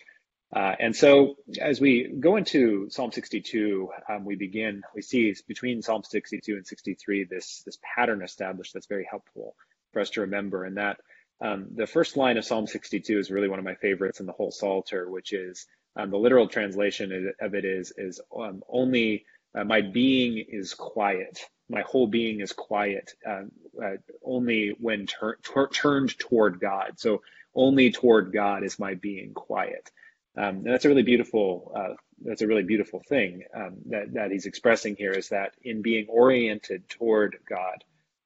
Uh, 0.55 0.75
and 0.79 0.95
so, 0.95 1.35
as 1.59 1.81
we 1.81 2.13
go 2.19 2.35
into 2.35 2.87
Psalm 2.89 3.11
62, 3.11 3.89
um, 4.07 4.23
we 4.23 4.35
begin. 4.35 4.83
We 4.93 5.01
see 5.01 5.35
between 5.47 5.81
Psalm 5.81 6.03
62 6.03 6.55
and 6.55 6.67
63 6.67 7.23
this 7.23 7.63
this 7.65 7.79
pattern 7.95 8.21
established 8.23 8.73
that's 8.73 8.87
very 8.87 9.07
helpful 9.09 9.55
for 9.93 10.01
us 10.01 10.11
to 10.11 10.21
remember. 10.21 10.65
And 10.65 10.77
that 10.77 10.97
um, 11.41 11.67
the 11.75 11.87
first 11.87 12.17
line 12.17 12.37
of 12.37 12.45
Psalm 12.45 12.67
62 12.67 13.19
is 13.19 13.31
really 13.31 13.49
one 13.49 13.59
of 13.59 13.65
my 13.65 13.75
favorites 13.75 14.19
in 14.19 14.25
the 14.25 14.33
whole 14.33 14.51
Psalter, 14.51 15.09
which 15.09 15.33
is 15.33 15.67
um, 15.95 16.09
the 16.11 16.17
literal 16.17 16.47
translation 16.47 17.33
of 17.39 17.55
it 17.55 17.65
is 17.65 17.93
is 17.97 18.19
um, 18.35 18.63
only 18.69 19.25
uh, 19.55 19.63
my 19.63 19.81
being 19.81 20.43
is 20.47 20.73
quiet. 20.73 21.39
My 21.69 21.81
whole 21.81 22.07
being 22.07 22.41
is 22.41 22.53
quiet. 22.53 23.11
Uh, 23.27 23.43
uh, 23.83 23.97
only 24.23 24.75
when 24.79 25.05
tur- 25.05 25.37
tur- 25.43 25.69
turned 25.69 26.17
toward 26.17 26.59
God. 26.59 26.93
So 26.99 27.21
only 27.55 27.91
toward 27.91 28.33
God 28.33 28.63
is 28.63 28.79
my 28.79 28.95
being 28.95 29.33
quiet. 29.33 29.91
Um, 30.35 30.57
and 30.57 30.65
that's 30.67 30.85
a 30.85 30.89
really 30.89 31.03
beautiful. 31.03 31.71
Uh, 31.75 31.93
that's 32.25 32.41
a 32.41 32.47
really 32.47 32.63
beautiful 32.63 33.01
thing 33.07 33.43
um, 33.55 33.77
that 33.87 34.13
that 34.13 34.31
he's 34.31 34.45
expressing 34.45 34.95
here. 34.95 35.11
Is 35.11 35.29
that 35.29 35.53
in 35.63 35.81
being 35.81 36.07
oriented 36.09 36.89
toward 36.89 37.37
God, 37.47 37.83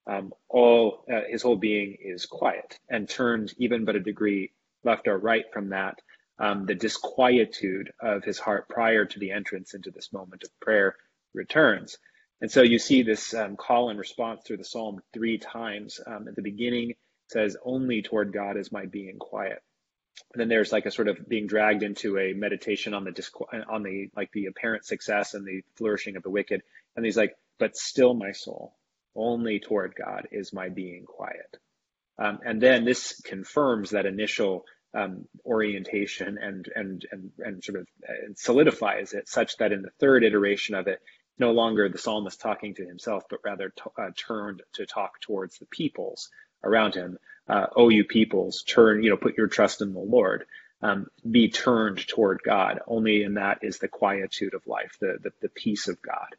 um, 0.08 0.34
all 0.50 1.04
uh, 1.12 1.22
his 1.30 1.42
whole 1.42 1.58
being 1.58 1.98
is 2.00 2.26
quiet 2.26 2.80
and 2.90 3.10
turned 3.10 3.54
even 3.58 3.86
but 3.86 3.96
a 3.96 4.00
degree 4.00 4.52
left 4.84 5.08
or 5.08 5.18
right 5.18 5.46
from 5.52 5.70
that. 5.70 6.00
Um, 6.40 6.66
the 6.66 6.76
disquietude 6.76 7.92
of 8.00 8.24
his 8.24 8.40
heart 8.40 8.70
prior 8.70 9.06
to 9.06 9.20
the 9.20 9.32
entrance 9.32 9.74
into 9.74 9.92
this 9.92 10.14
moment 10.14 10.44
of 10.44 10.60
prayer 10.60 10.96
returns. 11.34 11.98
And 12.42 12.52
so 12.52 12.62
you 12.62 12.80
see 12.80 13.02
this 13.04 13.34
um, 13.34 13.56
call 13.58 13.90
and 13.90 13.98
response 13.98 14.42
through 14.46 14.58
the 14.58 14.64
psalm 14.64 15.02
three 15.14 15.40
times. 15.40 16.00
Um, 16.06 16.28
at 16.28 16.36
the 16.36 16.44
beginning, 16.44 16.94
says, 17.30 17.58
"Only 17.66 18.04
toward 18.04 18.32
God 18.32 18.58
is 18.58 18.72
my 18.72 18.86
being 18.86 19.18
quiet." 19.18 19.62
And 20.34 20.42
then 20.42 20.48
there's 20.48 20.72
like 20.72 20.86
a 20.86 20.92
sort 20.92 21.08
of 21.08 21.28
being 21.28 21.48
dragged 21.48 21.84
into 21.84 22.18
a 22.20 22.34
meditation 22.34 22.94
on 22.94 23.04
the 23.04 23.12
disqu- 23.12 23.66
on 23.68 23.84
the 23.84 24.10
like 24.16 24.32
the 24.32 24.46
apparent 24.46 24.86
success 24.86 25.34
and 25.34 25.46
the 25.46 25.64
flourishing 25.76 26.16
of 26.16 26.24
the 26.24 26.30
wicked. 26.30 26.62
And 26.96 27.04
he's 27.04 27.18
like, 27.18 27.36
"But 27.58 27.76
still, 27.76 28.14
my 28.14 28.32
soul, 28.34 28.77
only 29.18 29.60
toward 29.60 29.96
God 29.96 30.28
is 30.32 30.54
my 30.54 30.70
being 30.70 31.06
quiet. 31.06 31.58
Um, 32.20 32.40
and 32.46 32.62
then 32.62 32.86
this 32.86 33.20
confirms 33.22 33.92
that 33.92 34.06
initial 34.06 34.66
um, 34.94 35.26
orientation 35.46 36.38
and, 36.42 36.68
and, 36.74 37.06
and, 37.12 37.32
and 37.40 37.64
sort 37.64 37.80
of 37.80 37.88
uh, 38.08 38.34
solidifies 38.36 39.14
it 39.14 39.28
such 39.28 39.58
that 39.58 39.72
in 39.72 39.82
the 39.82 39.92
third 40.00 40.24
iteration 40.24 40.76
of 40.76 40.88
it, 40.88 41.02
no 41.38 41.52
longer 41.52 41.88
the 41.88 42.00
psalmist 42.00 42.42
talking 42.42 42.74
to 42.76 42.86
himself, 42.86 43.24
but 43.30 43.40
rather 43.44 43.70
t- 43.70 43.84
uh, 43.98 44.10
turned 44.28 44.64
to 44.74 44.86
talk 44.86 45.20
towards 45.22 45.60
the 45.60 45.68
peoples 45.68 46.30
around 46.64 46.96
him. 46.96 47.18
Uh, 47.48 47.68
oh, 47.76 47.90
you 47.90 48.04
peoples, 48.04 48.64
turn, 48.64 49.04
you 49.04 49.10
know, 49.10 49.18
put 49.18 49.38
your 49.38 49.48
trust 49.48 49.82
in 49.82 49.94
the 49.94 50.00
Lord. 50.00 50.46
Um, 50.82 51.08
be 51.30 51.50
turned 51.50 52.08
toward 52.08 52.42
God. 52.44 52.80
Only 52.88 53.24
in 53.24 53.36
that 53.36 53.60
is 53.62 53.80
the 53.80 53.88
quietude 53.88 54.54
of 54.54 54.66
life, 54.68 54.98
the, 55.00 55.18
the, 55.22 55.32
the 55.42 55.50
peace 55.50 55.88
of 55.88 56.02
God. 56.02 56.36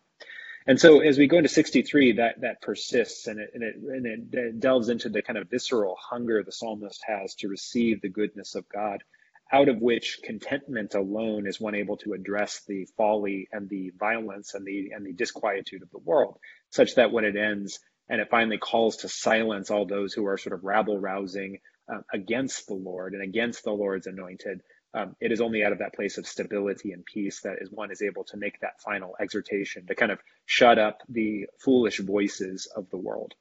And 0.68 0.78
so 0.78 1.00
as 1.00 1.16
we 1.16 1.28
go 1.28 1.38
into 1.38 1.48
63, 1.48 2.12
that, 2.12 2.42
that 2.42 2.60
persists 2.60 3.26
and 3.26 3.40
it, 3.40 3.52
and, 3.54 3.64
it, 3.64 3.76
and 3.76 4.34
it 4.34 4.60
delves 4.60 4.90
into 4.90 5.08
the 5.08 5.22
kind 5.22 5.38
of 5.38 5.48
visceral 5.48 5.96
hunger 5.98 6.42
the 6.42 6.52
psalmist 6.52 7.02
has 7.06 7.34
to 7.36 7.48
receive 7.48 8.02
the 8.02 8.10
goodness 8.10 8.54
of 8.54 8.68
God, 8.68 9.02
out 9.50 9.70
of 9.70 9.80
which 9.80 10.20
contentment 10.22 10.94
alone 10.94 11.46
is 11.46 11.58
one 11.58 11.74
able 11.74 11.96
to 11.98 12.12
address 12.12 12.60
the 12.68 12.86
folly 12.98 13.48
and 13.50 13.70
the 13.70 13.92
violence 13.98 14.52
and 14.52 14.66
the, 14.66 14.90
and 14.94 15.06
the 15.06 15.14
disquietude 15.14 15.82
of 15.82 15.90
the 15.90 15.98
world, 15.98 16.38
such 16.68 16.96
that 16.96 17.12
when 17.12 17.24
it 17.24 17.34
ends 17.34 17.80
and 18.10 18.20
it 18.20 18.28
finally 18.30 18.58
calls 18.58 18.98
to 18.98 19.08
silence 19.08 19.70
all 19.70 19.86
those 19.86 20.12
who 20.12 20.26
are 20.26 20.36
sort 20.36 20.52
of 20.52 20.64
rabble 20.64 20.98
rousing 20.98 21.60
uh, 21.90 22.00
against 22.12 22.66
the 22.66 22.74
Lord 22.74 23.14
and 23.14 23.22
against 23.22 23.64
the 23.64 23.72
Lord's 23.72 24.06
anointed, 24.06 24.60
um, 24.94 25.16
it 25.20 25.32
is 25.32 25.40
only 25.40 25.62
out 25.62 25.72
of 25.72 25.78
that 25.78 25.94
place 25.94 26.18
of 26.18 26.26
stability 26.26 26.92
and 26.92 27.04
peace 27.04 27.40
that 27.42 27.56
is 27.60 27.70
one 27.70 27.90
is 27.90 28.02
able 28.02 28.24
to 28.24 28.36
make 28.36 28.60
that 28.60 28.80
final 28.80 29.14
exhortation 29.20 29.86
to 29.86 29.94
kind 29.94 30.10
of 30.10 30.18
shut 30.46 30.78
up 30.78 31.02
the 31.08 31.46
foolish 31.58 32.00
voices 32.00 32.66
of 32.74 32.88
the 32.90 32.96
world 32.96 33.34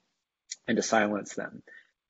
and 0.68 0.76
to 0.76 0.84
silence 0.84 1.36
them. 1.36 1.64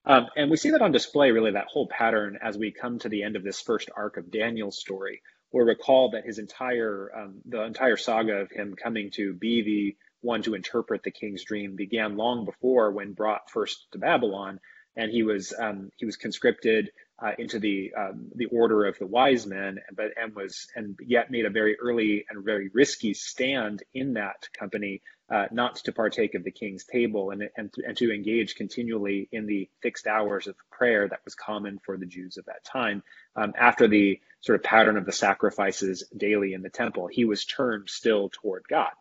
Um, 0.06 0.28
and 0.36 0.50
we 0.50 0.58
see 0.58 0.72
that 0.72 0.82
on 0.82 0.92
display, 0.92 1.32
really, 1.32 1.52
that 1.52 1.68
whole 1.68 1.88
pattern 1.88 2.40
as 2.42 2.58
we 2.58 2.72
come 2.72 2.98
to 3.00 3.10
the 3.10 3.24
end 3.24 3.36
of 3.36 3.44
this 3.44 3.62
first 3.62 3.90
arc 3.96 4.18
of 4.18 4.32
Daniel's 4.32 4.80
story. 4.80 5.22
We'll 5.52 5.66
recall 5.66 6.12
that 6.12 6.26
his 6.26 6.40
entire, 6.40 7.12
um, 7.16 7.42
the 7.46 7.64
entire 7.64 7.98
saga 7.98 8.34
of 8.38 8.52
him 8.52 8.76
coming 8.82 9.12
to 9.16 9.34
be 9.34 9.62
the 9.62 9.98
one 10.22 10.42
to 10.44 10.56
interpret 10.56 11.04
the 11.04 11.12
king's 11.12 11.44
dream 11.44 11.76
began 11.76 12.18
long 12.18 12.46
before 12.46 12.92
when 12.92 13.14
brought 13.14 13.50
first 13.50 13.86
to 13.92 14.00
Babylon, 14.00 14.60
and 14.96 15.12
he 15.12 15.24
was 15.24 15.54
um, 15.58 15.92
he 15.98 16.06
was 16.06 16.18
conscripted 16.18 16.90
uh, 17.20 17.32
into 17.40 17.60
the 17.60 17.94
um, 17.98 18.32
the 18.36 18.46
order 18.46 18.86
of 18.86 18.98
the 19.00 19.06
wise 19.06 19.46
men, 19.48 19.80
but 19.96 20.12
and 20.22 20.36
was 20.36 20.68
and 20.76 20.98
yet 21.02 21.32
made 21.32 21.46
a 21.46 21.50
very 21.50 21.78
early 21.80 22.26
and 22.30 22.46
very 22.46 22.70
risky 22.74 23.14
stand 23.14 23.82
in 23.94 24.14
that 24.14 24.48
company, 24.58 25.02
uh, 25.32 25.46
not 25.52 25.76
to 25.78 25.92
partake 25.92 26.36
of 26.36 26.44
the 26.44 26.52
king's 26.52 26.86
table 26.86 27.32
and 27.32 27.50
and 27.58 27.74
and 27.86 27.98
to 27.98 28.14
engage 28.14 28.56
continually 28.56 29.28
in 29.32 29.48
the 29.48 29.68
fixed 29.82 30.06
hours 30.06 30.48
of 30.48 30.56
prayer 30.72 31.08
that 31.08 31.22
was 31.26 31.34
common 31.34 31.80
for 31.84 31.98
the 31.98 32.06
Jews 32.06 32.38
of 32.38 32.46
that 32.46 32.64
time. 32.64 33.02
Um, 33.36 33.54
after 33.58 33.88
the 33.88 34.20
sort 34.42 34.60
of 34.60 34.64
pattern 34.64 34.98
of 34.98 35.06
the 35.06 35.12
sacrifices 35.12 36.04
daily 36.16 36.54
in 36.54 36.62
the 36.62 36.70
temple, 36.70 37.08
he 37.08 37.26
was 37.26 37.46
turned 37.46 37.90
still 37.90 38.30
toward 38.32 38.64
God, 38.70 38.92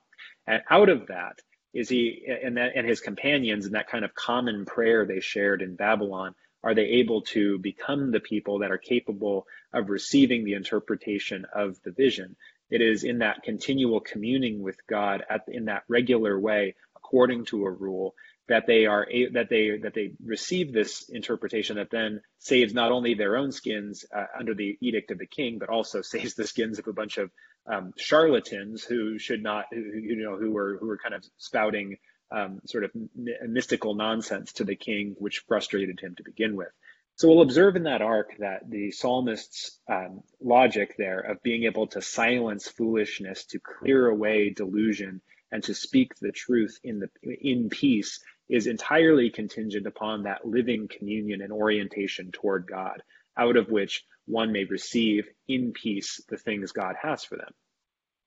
and 0.47 0.63
out 0.71 0.89
of 0.89 1.09
that 1.09 1.41
is 1.75 1.91
he 1.91 2.27
and 2.43 2.57
that 2.57 2.73
and 2.77 2.89
his 2.89 3.01
companions 3.01 3.67
and 3.67 3.75
that 3.75 3.89
kind 3.89 4.07
of 4.07 4.15
common 4.15 4.65
prayer 4.65 5.05
they 5.05 5.21
shared 5.21 5.61
in 5.61 5.77
Babylon 5.77 6.35
are 6.67 6.75
they 6.75 6.83
able 6.83 7.23
to 7.23 7.59
become 7.61 8.11
the 8.11 8.19
people 8.19 8.59
that 8.59 8.73
are 8.73 8.79
capable 8.79 9.47
of 9.73 9.89
receiving 9.89 10.45
the 10.45 10.55
interpretation 10.55 11.47
of 11.55 11.81
the 11.85 11.93
vision? 11.93 12.35
It 12.71 12.81
is 12.81 13.05
in 13.05 13.19
that 13.19 13.45
continual 13.45 14.01
communing 14.01 14.61
with 14.61 14.77
God 14.89 15.23
at, 15.31 15.43
in 15.47 15.67
that 15.67 15.85
regular 15.89 16.37
way, 16.37 16.75
according 16.97 17.45
to 17.47 17.67
a 17.67 17.71
rule, 17.71 18.17
that 18.49 18.67
they 18.67 18.87
are 18.87 19.07
that 19.35 19.49
they 19.49 19.79
that 19.79 19.95
they 19.95 20.15
receive 20.25 20.73
this 20.73 21.09
interpretation 21.09 21.77
that 21.77 21.93
then 21.93 22.21
saves 22.41 22.75
not 22.75 22.91
only 22.91 23.15
their 23.15 23.37
own 23.37 23.53
skins 23.53 24.05
uh, 24.13 24.25
under 24.37 24.55
the 24.55 24.77
edict 24.81 25.13
of 25.13 25.19
the 25.19 25.27
king, 25.27 25.59
but 25.61 25.69
also 25.69 26.03
saves 26.03 26.35
the 26.35 26.49
skins 26.49 26.81
of 26.81 26.89
a 26.89 26.93
bunch 26.93 27.19
of 27.19 27.31
um, 27.73 27.93
charlatans 27.97 28.83
who 28.83 29.21
should 29.21 29.43
not, 29.43 29.67
who, 29.71 29.79
you 29.79 30.17
know, 30.17 30.37
who 30.37 30.51
were 30.51 30.79
who 30.81 30.89
were 30.89 30.99
kind 30.99 31.15
of 31.15 31.25
spouting 31.39 31.97
um, 32.31 32.61
sort 32.67 32.85
of 32.85 32.91
mystical 33.15 33.95
nonsense 33.95 34.53
to 34.55 34.65
the 34.65 34.77
king, 34.77 35.15
which 35.19 35.45
frustrated 35.47 36.01
him 36.01 36.15
to 36.17 36.23
begin 36.25 36.57
with. 36.57 36.73
So 37.17 37.29
we'll 37.29 37.43
observe 37.43 37.77
in 37.77 37.85
that 37.85 38.03
arc 38.03 38.37
that 38.39 38.69
the 38.69 38.91
psalmist's 38.91 39.79
um, 39.89 40.23
logic 40.41 40.97
there 40.99 41.21
of 41.21 41.43
being 41.43 41.65
able 41.65 41.87
to 41.89 42.03
silence 42.03 42.69
foolishness, 42.69 43.47
to 43.47 43.59
clear 43.59 44.07
away 44.07 44.51
delusion, 44.51 45.23
and 45.51 45.63
to 45.65 45.75
speak 45.75 46.15
the 46.17 46.33
truth 46.33 46.79
in 46.85 46.99
the 46.99 47.09
in 47.23 47.71
peace 47.71 48.21
is 48.49 48.67
entirely 48.67 49.31
contingent 49.31 49.87
upon 49.87 50.25
that 50.25 50.47
living 50.47 50.89
communion 50.89 51.41
and 51.41 51.53
orientation 51.53 52.33
toward 52.33 52.67
God, 52.67 53.03
out 53.37 53.57
of 53.57 53.71
which 53.71 54.05
one 54.27 54.53
may 54.53 54.65
receive 54.65 55.27
in 55.49 55.73
peace 55.73 56.21
the 56.29 56.37
things 56.37 56.73
God 56.73 56.97
has 57.01 57.25
for 57.25 57.37
them. 57.37 57.53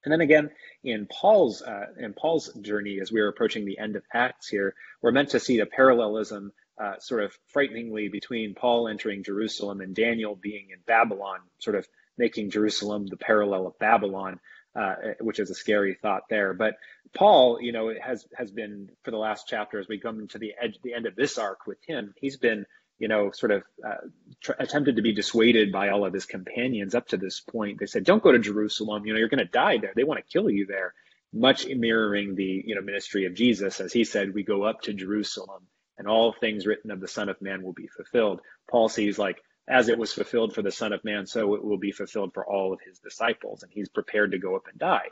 And 0.03 0.12
then 0.12 0.21
again, 0.21 0.49
in 0.83 1.07
Paul's 1.07 1.62
uh, 1.62 1.88
in 1.97 2.13
Paul's 2.13 2.53
journey, 2.62 2.99
as 3.01 3.12
we 3.12 3.19
are 3.19 3.27
approaching 3.27 3.65
the 3.65 3.79
end 3.79 3.95
of 3.95 4.03
Acts 4.13 4.47
here, 4.47 4.75
we're 5.01 5.12
meant 5.12 5.29
to 5.29 5.39
see 5.39 5.57
the 5.57 5.65
parallelism, 5.65 6.51
uh, 6.81 6.99
sort 6.99 7.23
of 7.23 7.38
frighteningly, 7.47 8.07
between 8.07 8.55
Paul 8.55 8.88
entering 8.88 9.23
Jerusalem 9.23 9.81
and 9.81 9.95
Daniel 9.95 10.35
being 10.35 10.69
in 10.71 10.79
Babylon, 10.85 11.39
sort 11.59 11.75
of 11.75 11.88
making 12.17 12.51
Jerusalem 12.51 13.07
the 13.07 13.17
parallel 13.17 13.67
of 13.67 13.79
Babylon, 13.79 14.39
uh, 14.75 14.95
which 15.19 15.39
is 15.39 15.49
a 15.49 15.55
scary 15.55 15.95
thought 15.95 16.23
there. 16.29 16.53
But 16.53 16.75
Paul, 17.13 17.59
you 17.62 17.71
know, 17.71 17.93
has 18.01 18.25
has 18.35 18.51
been 18.51 18.89
for 19.03 19.12
the 19.12 19.17
last 19.17 19.47
chapter 19.47 19.79
as 19.79 19.88
we 19.88 19.99
come 19.99 20.27
to 20.29 20.38
the 20.38 20.53
edge, 20.62 20.79
the 20.81 20.93
end 20.93 21.07
of 21.07 21.15
this 21.15 21.38
arc 21.38 21.67
with 21.67 21.79
him, 21.85 22.13
he's 22.21 22.38
been 22.38 22.65
you 22.99 23.07
know, 23.07 23.31
sort 23.31 23.51
of 23.51 23.63
uh, 23.85 24.07
tr- 24.41 24.51
attempted 24.59 24.97
to 24.97 25.01
be 25.01 25.13
dissuaded 25.13 25.71
by 25.71 25.89
all 25.89 26.05
of 26.05 26.13
his 26.13 26.25
companions 26.25 26.95
up 26.95 27.07
to 27.07 27.17
this 27.17 27.39
point. 27.39 27.79
They 27.79 27.85
said, 27.85 28.03
"Don't 28.03 28.23
go 28.23 28.31
to 28.31 28.39
Jerusalem. 28.39 29.05
You 29.05 29.13
know, 29.13 29.19
you're 29.19 29.29
going 29.29 29.39
to 29.39 29.45
die 29.45 29.77
there. 29.77 29.93
They 29.95 30.03
want 30.03 30.23
to 30.23 30.31
kill 30.31 30.49
you 30.49 30.65
there." 30.65 30.93
Much 31.31 31.67
mirroring 31.67 32.35
the 32.35 32.63
you 32.65 32.75
know 32.75 32.81
ministry 32.81 33.25
of 33.25 33.35
Jesus, 33.35 33.79
as 33.79 33.93
he 33.93 34.03
said, 34.03 34.33
"We 34.33 34.43
go 34.43 34.63
up 34.63 34.81
to 34.81 34.93
Jerusalem, 34.93 35.67
and 35.97 36.07
all 36.07 36.33
things 36.33 36.65
written 36.67 36.91
of 36.91 36.99
the 36.99 37.07
Son 37.07 37.29
of 37.29 37.41
Man 37.41 37.63
will 37.63 37.73
be 37.73 37.88
fulfilled." 37.88 38.41
Paul 38.69 38.89
sees 38.89 39.19
like 39.19 39.41
as 39.69 39.88
it 39.88 39.99
was 39.99 40.12
fulfilled 40.12 40.53
for 40.53 40.63
the 40.63 40.71
Son 40.71 40.91
of 40.91 41.05
Man, 41.05 41.27
so 41.27 41.53
it 41.53 41.63
will 41.63 41.77
be 41.77 41.91
fulfilled 41.91 42.33
for 42.33 42.45
all 42.45 42.73
of 42.73 42.81
his 42.81 42.97
disciples, 42.99 43.62
and 43.62 43.71
he's 43.71 43.88
prepared 43.88 44.31
to 44.31 44.39
go 44.39 44.55
up 44.55 44.67
and 44.67 44.79
die. 44.79 45.07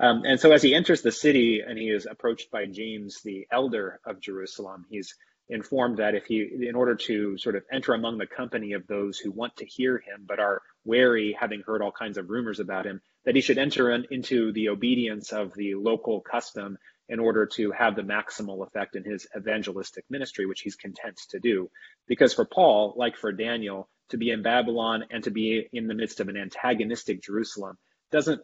Um, 0.00 0.24
and 0.26 0.40
so, 0.40 0.50
as 0.50 0.62
he 0.62 0.74
enters 0.74 1.02
the 1.02 1.12
city 1.12 1.62
and 1.66 1.78
he 1.78 1.88
is 1.88 2.06
approached 2.06 2.50
by 2.50 2.66
James, 2.66 3.20
the 3.22 3.46
elder 3.52 4.00
of 4.04 4.20
Jerusalem, 4.20 4.84
he's 4.90 5.14
informed 5.48 5.98
that 5.98 6.14
if 6.14 6.24
he, 6.24 6.48
in 6.68 6.74
order 6.74 6.94
to 6.94 7.36
sort 7.38 7.56
of 7.56 7.64
enter 7.70 7.94
among 7.94 8.18
the 8.18 8.26
company 8.26 8.72
of 8.72 8.86
those 8.86 9.18
who 9.18 9.30
want 9.30 9.56
to 9.56 9.66
hear 9.66 9.98
him 9.98 10.24
but 10.26 10.38
are 10.38 10.62
wary, 10.84 11.36
having 11.38 11.62
heard 11.66 11.82
all 11.82 11.92
kinds 11.92 12.18
of 12.18 12.30
rumors 12.30 12.60
about 12.60 12.86
him, 12.86 13.00
that 13.24 13.34
he 13.34 13.40
should 13.40 13.58
enter 13.58 13.90
in, 13.90 14.06
into 14.10 14.52
the 14.52 14.68
obedience 14.68 15.32
of 15.32 15.52
the 15.54 15.74
local 15.74 16.20
custom 16.20 16.78
in 17.08 17.18
order 17.18 17.46
to 17.46 17.72
have 17.72 17.94
the 17.94 18.02
maximal 18.02 18.66
effect 18.66 18.96
in 18.96 19.04
his 19.04 19.26
evangelistic 19.36 20.04
ministry, 20.08 20.46
which 20.46 20.60
he's 20.60 20.76
content 20.76 21.20
to 21.28 21.38
do. 21.38 21.70
Because 22.06 22.32
for 22.32 22.44
Paul, 22.44 22.94
like 22.96 23.16
for 23.16 23.32
Daniel, 23.32 23.88
to 24.10 24.16
be 24.16 24.30
in 24.30 24.42
Babylon 24.42 25.04
and 25.10 25.24
to 25.24 25.30
be 25.30 25.68
in 25.72 25.86
the 25.86 25.94
midst 25.94 26.20
of 26.20 26.28
an 26.28 26.36
antagonistic 26.36 27.22
Jerusalem 27.22 27.76
doesn't 28.10 28.40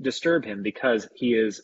disturb 0.00 0.44
him 0.44 0.62
because 0.62 1.08
he 1.14 1.34
is 1.34 1.62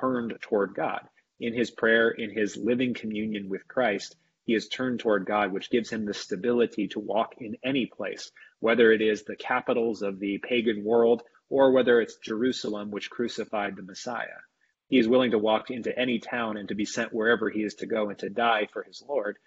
turned 0.00 0.34
toward 0.42 0.74
God 0.74 1.08
in 1.40 1.54
his 1.54 1.70
prayer, 1.70 2.10
in 2.10 2.30
his 2.30 2.56
living 2.56 2.94
communion 2.94 3.48
with 3.48 3.66
Christ, 3.66 4.16
he 4.44 4.54
is 4.54 4.68
turned 4.68 5.00
toward 5.00 5.26
God, 5.26 5.52
which 5.52 5.70
gives 5.70 5.90
him 5.90 6.04
the 6.04 6.14
stability 6.14 6.88
to 6.88 7.00
walk 7.00 7.34
in 7.38 7.56
any 7.64 7.86
place, 7.86 8.30
whether 8.58 8.92
it 8.92 9.00
is 9.00 9.22
the 9.22 9.36
capitals 9.36 10.02
of 10.02 10.18
the 10.18 10.38
pagan 10.38 10.84
world 10.84 11.22
or 11.48 11.72
whether 11.72 12.00
it's 12.00 12.16
Jerusalem, 12.16 12.90
which 12.90 13.10
crucified 13.10 13.76
the 13.76 13.82
Messiah. 13.82 14.40
He 14.88 14.98
is 14.98 15.08
willing 15.08 15.30
to 15.30 15.38
walk 15.38 15.70
into 15.70 15.96
any 15.96 16.18
town 16.18 16.56
and 16.56 16.68
to 16.68 16.74
be 16.74 16.84
sent 16.84 17.12
wherever 17.12 17.48
he 17.48 17.62
is 17.62 17.74
to 17.76 17.86
go 17.86 18.08
and 18.08 18.18
to 18.18 18.28
die 18.28 18.66
for 18.72 18.82
his 18.82 19.02
Lord, 19.06 19.38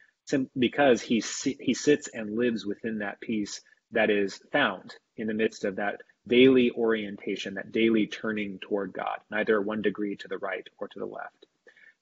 because 0.58 1.02
he, 1.02 1.22
he 1.60 1.74
sits 1.74 2.08
and 2.08 2.38
lives 2.38 2.66
within 2.66 3.00
that 3.00 3.20
peace 3.20 3.62
that 3.92 4.10
is 4.10 4.40
found 4.52 4.96
in 5.18 5.28
the 5.28 5.34
midst 5.34 5.66
of 5.66 5.76
that 5.76 6.02
daily 6.26 6.72
orientation, 6.72 7.56
that 7.56 7.72
daily 7.72 8.08
turning 8.08 8.60
toward 8.60 8.94
God, 8.94 9.20
neither 9.30 9.62
one 9.62 9.82
degree 9.82 10.16
to 10.16 10.28
the 10.28 10.38
right 10.38 10.68
or 10.78 10.88
to 10.88 11.00
the 11.00 11.06
left. 11.06 11.46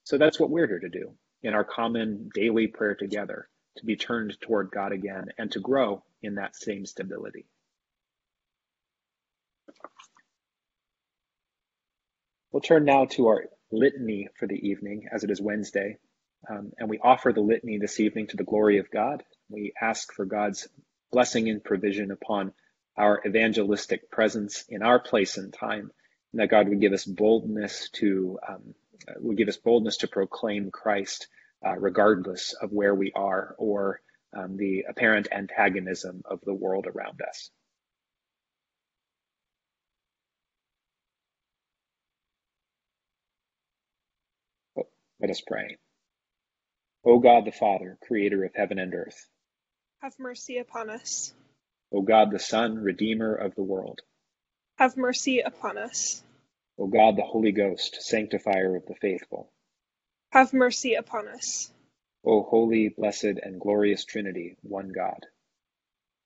So 0.04 0.18
that's 0.18 0.40
what 0.40 0.50
we're 0.50 0.66
here 0.66 0.80
to 0.80 0.88
do 0.88 1.14
in 1.42 1.54
our 1.54 1.64
common 1.64 2.30
daily 2.34 2.66
prayer 2.66 2.94
together, 2.94 3.48
to 3.76 3.86
be 3.86 3.96
turned 3.96 4.40
toward 4.40 4.70
God 4.70 4.92
again 4.92 5.26
and 5.38 5.50
to 5.52 5.60
grow 5.60 6.04
in 6.22 6.36
that 6.36 6.56
same 6.56 6.86
stability. 6.86 7.46
We'll 12.52 12.60
turn 12.60 12.84
now 12.84 13.06
to 13.06 13.28
our 13.28 13.44
litany 13.70 14.28
for 14.38 14.46
the 14.46 14.68
evening, 14.68 15.08
as 15.12 15.24
it 15.24 15.30
is 15.30 15.40
Wednesday. 15.40 15.96
Um, 16.50 16.72
and 16.78 16.90
we 16.90 16.98
offer 16.98 17.32
the 17.32 17.40
litany 17.40 17.78
this 17.78 18.00
evening 18.00 18.26
to 18.28 18.36
the 18.36 18.44
glory 18.44 18.78
of 18.78 18.90
God. 18.90 19.22
We 19.48 19.72
ask 19.80 20.12
for 20.12 20.24
God's 20.26 20.68
blessing 21.10 21.48
and 21.48 21.62
provision 21.62 22.10
upon 22.10 22.52
our 22.96 23.22
evangelistic 23.26 24.10
presence 24.10 24.64
in 24.68 24.82
our 24.82 24.98
place 24.98 25.38
and 25.38 25.52
time, 25.52 25.90
and 26.32 26.40
that 26.40 26.50
God 26.50 26.68
would 26.68 26.80
give 26.80 26.92
us 26.92 27.04
boldness 27.04 27.88
to 27.94 28.38
um, 28.46 28.74
uh, 29.08 29.14
will 29.20 29.34
give 29.34 29.48
us 29.48 29.56
boldness 29.56 29.98
to 29.98 30.08
proclaim 30.08 30.70
Christ 30.70 31.28
uh, 31.66 31.76
regardless 31.78 32.54
of 32.60 32.72
where 32.72 32.94
we 32.94 33.12
are 33.14 33.54
or 33.58 34.00
um, 34.36 34.56
the 34.56 34.84
apparent 34.88 35.28
antagonism 35.30 36.22
of 36.24 36.40
the 36.44 36.54
world 36.54 36.86
around 36.86 37.20
us. 37.22 37.50
Let 45.20 45.30
us 45.30 45.42
pray. 45.46 45.76
O 47.04 47.18
God 47.20 47.44
the 47.44 47.52
Father, 47.52 47.96
creator 48.06 48.44
of 48.44 48.52
heaven 48.54 48.78
and 48.78 48.92
earth, 48.94 49.28
have 50.00 50.18
mercy 50.18 50.58
upon 50.58 50.90
us. 50.90 51.32
O 51.92 52.02
God 52.02 52.32
the 52.32 52.40
Son, 52.40 52.76
redeemer 52.76 53.34
of 53.34 53.54
the 53.54 53.62
world, 53.62 54.00
have 54.78 54.96
mercy 54.96 55.40
upon 55.40 55.78
us. 55.78 56.24
O 56.82 56.88
God 56.88 57.16
the 57.16 57.22
Holy 57.22 57.52
Ghost, 57.52 58.02
sanctifier 58.02 58.76
of 58.76 58.84
the 58.86 58.96
faithful, 58.96 59.52
have 60.32 60.52
mercy 60.52 60.94
upon 60.94 61.28
us. 61.28 61.72
O 62.24 62.42
holy, 62.42 62.88
blessed, 62.88 63.38
and 63.42 63.60
glorious 63.60 64.04
Trinity, 64.04 64.56
one 64.62 64.90
God, 64.92 65.26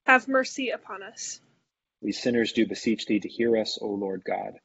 have 0.06 0.26
mercy 0.26 0.70
upon 0.70 1.02
us. 1.02 1.40
We 2.00 2.12
sinners 2.12 2.52
do 2.52 2.66
beseech 2.66 3.06
thee 3.06 3.20
to 3.20 3.28
hear 3.28 3.56
us, 3.56 3.78
O 3.80 3.88
Lord 3.88 4.24
God 4.24 4.58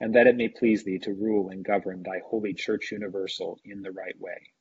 and 0.00 0.14
that 0.14 0.26
it 0.26 0.36
may 0.36 0.48
please 0.48 0.84
thee 0.84 0.98
to 1.00 1.12
rule 1.12 1.50
and 1.50 1.64
govern 1.64 2.02
thy 2.02 2.20
holy 2.24 2.54
Church 2.54 2.92
universal 2.92 3.58
in 3.64 3.82
the 3.82 3.90
right 3.90 4.18
way. 4.20 4.52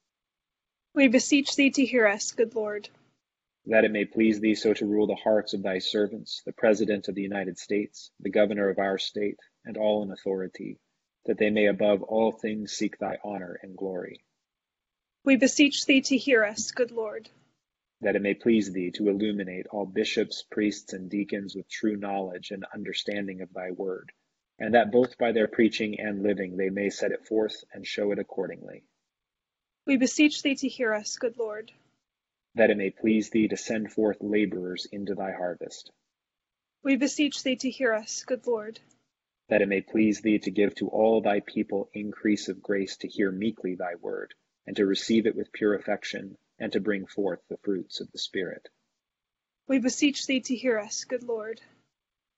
We 0.95 1.07
beseech 1.07 1.55
thee 1.55 1.69
to 1.71 1.85
hear 1.85 2.07
us, 2.07 2.31
good 2.31 2.55
Lord. 2.55 2.89
That 3.67 3.85
it 3.85 3.91
may 3.91 4.05
please 4.05 4.39
thee 4.39 4.55
so 4.55 4.73
to 4.73 4.85
rule 4.85 5.07
the 5.07 5.15
hearts 5.15 5.53
of 5.53 5.61
thy 5.61 5.79
servants, 5.79 6.41
the 6.45 6.53
President 6.53 7.07
of 7.07 7.15
the 7.15 7.21
United 7.21 7.57
States, 7.57 8.11
the 8.19 8.29
Governor 8.29 8.69
of 8.69 8.79
our 8.79 8.97
state, 8.97 9.39
and 9.63 9.77
all 9.77 10.03
in 10.03 10.11
authority, 10.11 10.79
that 11.25 11.37
they 11.37 11.49
may 11.49 11.67
above 11.67 12.01
all 12.03 12.31
things 12.31 12.71
seek 12.71 12.97
thy 12.97 13.17
honor 13.23 13.59
and 13.61 13.77
glory. 13.77 14.23
We 15.23 15.35
beseech 15.35 15.85
thee 15.85 16.01
to 16.01 16.17
hear 16.17 16.43
us, 16.43 16.71
good 16.71 16.91
Lord. 16.91 17.29
That 18.01 18.15
it 18.15 18.21
may 18.21 18.33
please 18.33 18.71
thee 18.71 18.91
to 18.91 19.09
illuminate 19.09 19.67
all 19.67 19.85
bishops, 19.85 20.43
priests, 20.43 20.93
and 20.93 21.09
deacons 21.09 21.55
with 21.55 21.69
true 21.69 21.95
knowledge 21.95 22.51
and 22.51 22.65
understanding 22.73 23.41
of 23.41 23.53
thy 23.53 23.71
word 23.71 24.11
and 24.59 24.73
that 24.73 24.91
both 24.91 25.17
by 25.17 25.31
their 25.31 25.47
preaching 25.47 25.99
and 25.99 26.23
living 26.23 26.57
they 26.57 26.69
may 26.69 26.89
set 26.89 27.11
it 27.11 27.25
forth 27.27 27.63
and 27.73 27.85
show 27.85 28.11
it 28.11 28.19
accordingly. 28.19 28.83
We 29.85 29.97
beseech 29.97 30.41
thee 30.41 30.55
to 30.55 30.67
hear 30.67 30.93
us, 30.93 31.17
good 31.17 31.37
Lord. 31.37 31.71
That 32.57 32.69
it 32.69 32.77
may 32.77 32.89
please 32.89 33.29
thee 33.29 33.47
to 33.47 33.57
send 33.57 33.91
forth 33.91 34.17
laborers 34.19 34.85
into 34.91 35.15
thy 35.15 35.31
harvest. 35.31 35.91
We 36.83 36.95
beseech 36.95 37.43
thee 37.43 37.55
to 37.57 37.69
hear 37.69 37.93
us, 37.93 38.23
good 38.23 38.45
Lord. 38.47 38.79
That 39.49 39.61
it 39.61 39.69
may 39.69 39.81
please 39.81 40.21
thee 40.21 40.39
to 40.39 40.51
give 40.51 40.75
to 40.75 40.89
all 40.89 41.21
thy 41.21 41.39
people 41.39 41.89
increase 41.93 42.49
of 42.49 42.61
grace 42.61 42.97
to 42.97 43.07
hear 43.07 43.31
meekly 43.31 43.75
thy 43.75 43.95
word, 43.95 44.33
and 44.65 44.75
to 44.75 44.85
receive 44.85 45.25
it 45.27 45.35
with 45.35 45.53
pure 45.53 45.75
affection, 45.75 46.37
and 46.59 46.73
to 46.73 46.79
bring 46.79 47.05
forth 47.05 47.39
the 47.47 47.57
fruits 47.57 48.01
of 48.01 48.11
the 48.11 48.19
Spirit. 48.19 48.67
We 49.67 49.79
beseech 49.79 50.25
thee 50.25 50.41
to 50.41 50.55
hear 50.55 50.79
us, 50.79 51.05
good 51.05 51.23
Lord 51.23 51.61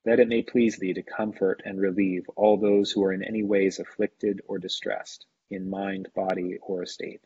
that 0.04 0.20
it 0.20 0.28
may 0.28 0.42
please 0.42 0.78
thee 0.78 0.94
to 0.94 1.02
comfort 1.02 1.60
and 1.64 1.78
relieve 1.78 2.28
all 2.36 2.56
those 2.56 2.90
who 2.90 3.04
are 3.04 3.12
in 3.12 3.22
any 3.22 3.42
ways 3.42 3.78
afflicted 3.78 4.40
or 4.46 4.58
distressed, 4.58 5.26
in 5.50 5.68
mind, 5.68 6.08
body, 6.14 6.56
or 6.62 6.82
estate. 6.82 7.22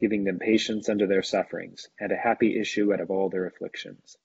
Giving 0.00 0.24
them 0.24 0.38
patience 0.38 0.88
under 0.88 1.06
their 1.06 1.22
sufferings, 1.22 1.88
and 2.00 2.10
a 2.10 2.16
happy 2.16 2.58
issue 2.58 2.92
out 2.92 3.00
of 3.00 3.10
all 3.10 3.28
their 3.28 3.46
afflictions. 3.46 4.16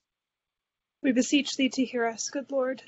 We 1.02 1.12
beseech 1.12 1.58
thee 1.58 1.70
to 1.70 1.84
hear 1.84 2.06
us, 2.06 2.30
good 2.30 2.50
Lord. 2.52 2.82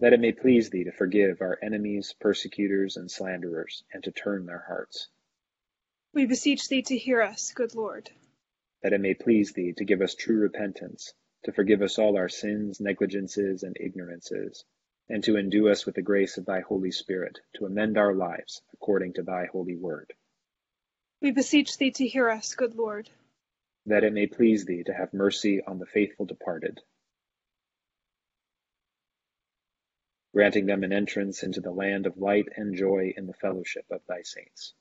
That 0.00 0.12
it 0.12 0.20
may 0.20 0.32
please 0.32 0.70
thee 0.70 0.84
to 0.84 0.92
forgive 0.92 1.40
our 1.40 1.58
enemies, 1.62 2.14
persecutors, 2.20 2.96
and 2.96 3.10
slanderers, 3.10 3.84
and 3.92 4.02
to 4.04 4.10
turn 4.10 4.46
their 4.46 4.64
hearts. 4.66 5.08
We 6.12 6.26
beseech 6.26 6.68
thee 6.68 6.82
to 6.82 6.98
hear 6.98 7.22
us, 7.22 7.52
good 7.52 7.74
Lord. 7.74 8.10
That 8.82 8.92
it 8.92 9.00
may 9.00 9.14
please 9.14 9.52
thee 9.52 9.74
to 9.76 9.84
give 9.84 10.02
us 10.02 10.14
true 10.14 10.40
repentance, 10.40 11.14
to 11.44 11.52
forgive 11.52 11.82
us 11.82 11.98
all 11.98 12.16
our 12.16 12.28
sins, 12.28 12.80
negligences, 12.80 13.62
and 13.62 13.76
ignorances, 13.78 14.64
and 15.08 15.22
to 15.24 15.36
endue 15.36 15.68
us 15.68 15.86
with 15.86 15.94
the 15.94 16.02
grace 16.02 16.38
of 16.38 16.46
thy 16.46 16.60
Holy 16.60 16.90
Spirit, 16.90 17.38
to 17.54 17.66
amend 17.66 17.96
our 17.96 18.14
lives 18.14 18.62
according 18.72 19.12
to 19.14 19.22
thy 19.22 19.46
holy 19.46 19.76
word. 19.76 20.12
We 21.22 21.32
beseech 21.32 21.76
thee 21.76 21.90
to 21.92 22.06
hear 22.06 22.30
us, 22.30 22.54
good 22.54 22.76
Lord. 22.76 23.10
That 23.86 24.04
it 24.04 24.12
may 24.12 24.26
please 24.26 24.64
thee 24.64 24.84
to 24.84 24.94
have 24.94 25.12
mercy 25.12 25.60
on 25.66 25.78
the 25.78 25.84
faithful 25.86 26.24
departed, 26.24 26.80
granting 30.32 30.64
them 30.66 30.82
an 30.82 30.92
entrance 30.92 31.42
into 31.42 31.60
the 31.60 31.72
land 31.72 32.06
of 32.06 32.16
light 32.16 32.46
and 32.56 32.74
joy 32.74 33.12
in 33.16 33.26
the 33.26 33.34
fellowship 33.34 33.84
of 33.90 34.00
thy 34.08 34.22
saints. 34.22 34.72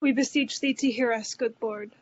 We 0.00 0.12
beseech 0.12 0.60
thee 0.60 0.74
to 0.74 0.90
hear 0.90 1.12
us, 1.12 1.34
good 1.34 1.54
Lord. 1.62 1.94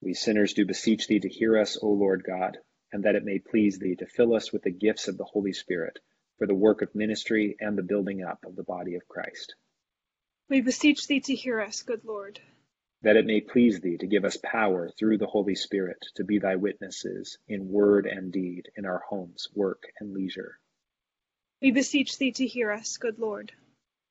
We 0.00 0.14
sinners 0.14 0.54
do 0.54 0.64
beseech 0.64 1.08
thee 1.08 1.20
to 1.20 1.28
hear 1.28 1.58
us, 1.58 1.76
O 1.82 1.88
Lord 1.88 2.22
God, 2.24 2.58
and 2.92 3.04
that 3.04 3.16
it 3.16 3.24
may 3.24 3.40
please 3.40 3.78
thee 3.78 3.96
to 3.96 4.06
fill 4.06 4.34
us 4.34 4.52
with 4.52 4.62
the 4.62 4.70
gifts 4.70 5.08
of 5.08 5.18
the 5.18 5.24
Holy 5.24 5.52
Spirit 5.52 5.98
for 6.38 6.46
the 6.46 6.54
work 6.54 6.82
of 6.82 6.94
ministry 6.94 7.56
and 7.58 7.76
the 7.76 7.82
building 7.82 8.22
up 8.22 8.44
of 8.44 8.54
the 8.54 8.62
body 8.62 8.94
of 8.94 9.08
Christ. 9.08 9.56
We 10.48 10.60
beseech 10.60 11.08
thee 11.08 11.20
to 11.20 11.34
hear 11.34 11.60
us, 11.60 11.82
good 11.82 12.04
Lord. 12.04 12.38
That 13.04 13.16
it 13.16 13.26
may 13.26 13.40
please 13.40 13.80
thee 13.80 13.98
to 13.98 14.06
give 14.08 14.24
us 14.24 14.36
power 14.42 14.90
through 14.90 15.18
the 15.18 15.26
Holy 15.26 15.54
Spirit 15.54 16.04
to 16.16 16.24
be 16.24 16.38
thy 16.38 16.56
witnesses 16.56 17.38
in 17.46 17.70
word 17.70 18.06
and 18.06 18.32
deed 18.32 18.68
in 18.76 18.84
our 18.84 19.02
homes, 19.08 19.48
work, 19.54 19.84
and 20.00 20.12
leisure 20.12 20.58
we 21.64 21.70
beseech 21.70 22.18
thee 22.18 22.32
to 22.32 22.46
hear 22.46 22.70
us, 22.70 22.98
good 22.98 23.18
Lord. 23.18 23.50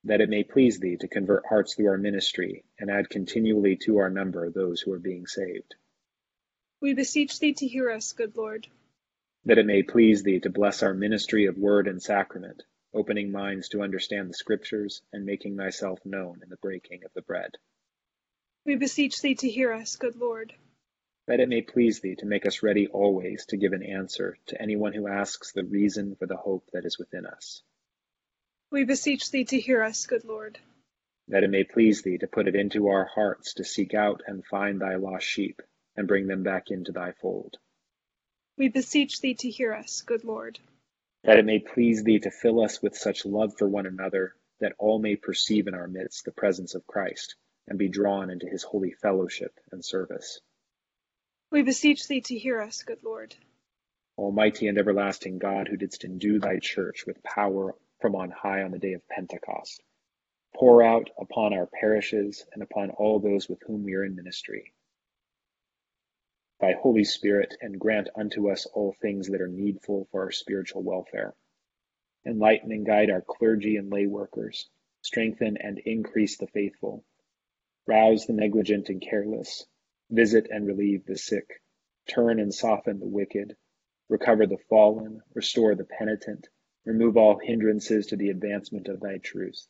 That 0.02 0.20
it 0.20 0.28
may 0.28 0.42
please 0.42 0.80
thee 0.80 0.96
to 0.96 1.06
convert 1.06 1.46
hearts 1.46 1.76
through 1.76 1.86
our 1.86 1.96
ministry, 1.96 2.64
and 2.80 2.90
add 2.90 3.08
continually 3.08 3.76
to 3.84 3.98
our 3.98 4.10
number 4.10 4.50
those 4.50 4.80
who 4.80 4.92
are 4.92 4.98
being 4.98 5.28
saved. 5.28 5.76
We 6.80 6.94
beseech 6.94 7.38
thee 7.38 7.52
to 7.52 7.68
hear 7.68 7.90
us, 7.90 8.12
good 8.12 8.36
Lord. 8.36 8.66
That 9.44 9.58
it 9.58 9.66
may 9.66 9.84
please 9.84 10.24
thee 10.24 10.40
to 10.40 10.50
bless 10.50 10.82
our 10.82 10.94
ministry 10.94 11.46
of 11.46 11.56
word 11.56 11.86
and 11.86 12.02
sacrament, 12.02 12.64
opening 12.92 13.30
minds 13.30 13.68
to 13.68 13.82
understand 13.82 14.28
the 14.28 14.34
Scriptures, 14.34 15.00
and 15.12 15.24
making 15.24 15.56
thyself 15.56 16.04
known 16.04 16.40
in 16.42 16.48
the 16.48 16.56
breaking 16.56 17.04
of 17.04 17.12
the 17.14 17.22
bread. 17.22 17.56
We 18.64 18.76
beseech 18.76 19.20
thee 19.20 19.34
to 19.36 19.48
hear 19.48 19.72
us, 19.72 19.96
good 19.96 20.16
Lord 20.16 20.54
that 21.26 21.40
it 21.40 21.48
may 21.48 21.62
please 21.62 22.00
thee 22.00 22.16
to 22.16 22.26
make 22.26 22.46
us 22.46 22.62
ready 22.62 22.86
always 22.86 23.46
to 23.46 23.56
give 23.56 23.72
an 23.72 23.82
answer 23.82 24.36
to 24.46 24.60
anyone 24.60 24.92
who 24.92 25.08
asks 25.08 25.52
the 25.52 25.64
reason 25.64 26.16
for 26.16 26.26
the 26.26 26.36
hope 26.36 26.68
that 26.72 26.84
is 26.84 26.98
within 26.98 27.24
us. 27.26 27.62
We 28.70 28.84
beseech 28.84 29.30
thee 29.30 29.44
to 29.44 29.60
hear 29.60 29.82
us, 29.82 30.06
good 30.06 30.24
Lord. 30.24 30.58
That 31.28 31.44
it 31.44 31.50
may 31.50 31.64
please 31.64 32.02
thee 32.02 32.18
to 32.18 32.26
put 32.26 32.48
it 32.48 32.56
into 32.56 32.88
our 32.88 33.06
hearts 33.06 33.54
to 33.54 33.64
seek 33.64 33.94
out 33.94 34.22
and 34.26 34.44
find 34.44 34.80
thy 34.80 34.96
lost 34.96 35.26
sheep, 35.26 35.62
and 35.96 36.06
bring 36.06 36.26
them 36.26 36.42
back 36.42 36.70
into 36.70 36.92
thy 36.92 37.12
fold. 37.12 37.56
We 38.58 38.68
beseech 38.68 39.20
thee 39.20 39.34
to 39.34 39.48
hear 39.48 39.72
us, 39.72 40.02
good 40.02 40.24
Lord. 40.24 40.58
That 41.22 41.38
it 41.38 41.46
may 41.46 41.60
please 41.60 42.04
thee 42.04 42.18
to 42.18 42.30
fill 42.30 42.60
us 42.60 42.82
with 42.82 42.96
such 42.96 43.24
love 43.24 43.54
for 43.56 43.66
one 43.66 43.86
another, 43.86 44.34
that 44.60 44.74
all 44.78 44.98
may 44.98 45.16
perceive 45.16 45.66
in 45.66 45.74
our 45.74 45.88
midst 45.88 46.26
the 46.26 46.32
presence 46.32 46.74
of 46.74 46.86
Christ, 46.86 47.36
and 47.68 47.78
be 47.78 47.88
drawn 47.88 48.30
into 48.30 48.46
his 48.46 48.62
holy 48.62 48.92
fellowship 48.92 49.58
and 49.72 49.84
service. 49.84 50.40
We 51.50 51.62
beseech 51.62 52.08
thee 52.08 52.20
to 52.22 52.38
hear 52.38 52.60
us, 52.60 52.82
good 52.82 53.02
Lord. 53.02 53.34
Almighty 54.16 54.68
and 54.68 54.78
everlasting 54.78 55.38
God, 55.38 55.68
who 55.68 55.76
didst 55.76 56.04
endue 56.04 56.38
thy 56.38 56.58
church 56.58 57.04
with 57.06 57.22
power 57.22 57.74
from 58.00 58.14
on 58.14 58.30
high 58.30 58.62
on 58.62 58.70
the 58.70 58.78
day 58.78 58.92
of 58.92 59.08
Pentecost, 59.08 59.82
pour 60.54 60.82
out 60.82 61.10
upon 61.18 61.52
our 61.52 61.66
parishes 61.66 62.44
and 62.52 62.62
upon 62.62 62.90
all 62.90 63.18
those 63.18 63.48
with 63.48 63.60
whom 63.66 63.82
we 63.82 63.94
are 63.94 64.04
in 64.04 64.14
ministry 64.14 64.72
thy 66.64 66.72
Holy 66.80 67.04
Spirit, 67.04 67.54
and 67.60 67.78
grant 67.78 68.08
unto 68.16 68.50
us 68.50 68.64
all 68.66 68.94
things 69.02 69.28
that 69.28 69.40
are 69.42 69.48
needful 69.48 70.08
for 70.10 70.22
our 70.22 70.30
spiritual 70.30 70.82
welfare. 70.82 71.34
Enlighten 72.24 72.72
and 72.72 72.86
guide 72.86 73.10
our 73.10 73.20
clergy 73.20 73.76
and 73.76 73.90
lay 73.90 74.06
workers, 74.06 74.70
strengthen 75.02 75.58
and 75.58 75.78
increase 75.78 76.38
the 76.38 76.46
faithful, 76.46 77.04
rouse 77.86 78.26
the 78.26 78.32
negligent 78.32 78.88
and 78.88 79.00
careless, 79.00 79.66
Visit 80.10 80.48
and 80.50 80.66
relieve 80.66 81.06
the 81.06 81.16
sick, 81.16 81.62
turn 82.06 82.38
and 82.38 82.54
soften 82.54 83.00
the 83.00 83.08
wicked, 83.08 83.56
recover 84.08 84.46
the 84.46 84.58
fallen, 84.68 85.22
restore 85.34 85.74
the 85.74 85.86
penitent, 85.86 86.46
remove 86.84 87.16
all 87.16 87.38
hindrances 87.38 88.06
to 88.06 88.16
the 88.16 88.28
advancement 88.28 88.88
of 88.88 89.00
thy 89.00 89.18
truth. 89.18 89.66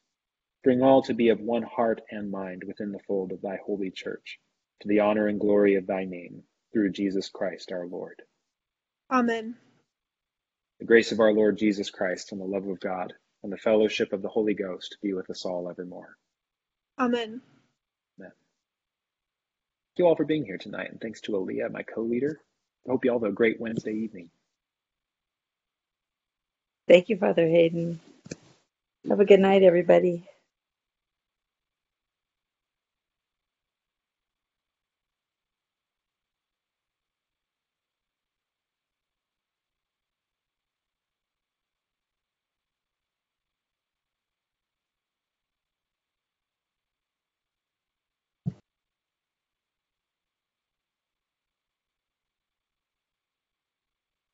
Bring 0.64 0.82
all 0.82 1.02
to 1.02 1.14
be 1.14 1.28
of 1.28 1.40
one 1.40 1.62
heart 1.62 2.00
and 2.10 2.30
mind 2.30 2.64
within 2.64 2.90
the 2.90 2.98
fold 3.06 3.32
of 3.32 3.40
thy 3.42 3.56
holy 3.64 3.90
church, 3.90 4.40
to 4.80 4.88
the 4.88 5.00
honor 5.00 5.28
and 5.28 5.38
glory 5.38 5.76
of 5.76 5.86
thy 5.86 6.04
name, 6.04 6.42
through 6.72 6.90
Jesus 6.90 7.30
Christ 7.30 7.70
our 7.70 7.86
Lord. 7.86 8.20
Amen. 9.10 9.56
The 10.80 10.86
grace 10.86 11.12
of 11.12 11.20
our 11.20 11.32
Lord 11.32 11.56
Jesus 11.58 11.90
Christ 11.90 12.32
and 12.32 12.40
the 12.40 12.44
love 12.44 12.66
of 12.66 12.80
God 12.80 13.14
and 13.42 13.52
the 13.52 13.56
fellowship 13.56 14.12
of 14.12 14.20
the 14.20 14.28
Holy 14.28 14.54
Ghost 14.54 14.98
be 15.00 15.12
with 15.12 15.30
us 15.30 15.44
all 15.44 15.70
evermore. 15.70 16.16
Amen 16.98 17.40
you 19.98 20.06
all 20.06 20.16
for 20.16 20.24
being 20.26 20.44
here 20.46 20.58
tonight, 20.58 20.90
and 20.90 21.00
thanks 21.00 21.20
to 21.22 21.32
Aaliyah, 21.32 21.72
my 21.72 21.82
co-leader. 21.82 22.40
I 22.88 22.92
hope 22.92 23.04
you 23.04 23.12
all 23.12 23.20
have 23.20 23.30
a 23.30 23.34
great 23.34 23.60
Wednesday 23.60 23.94
evening. 23.94 24.30
Thank 26.88 27.08
you, 27.10 27.16
Father 27.18 27.48
Hayden. 27.48 28.00
Have 29.08 29.20
a 29.20 29.26
good 29.26 29.40
night, 29.40 29.62
everybody. 29.64 30.28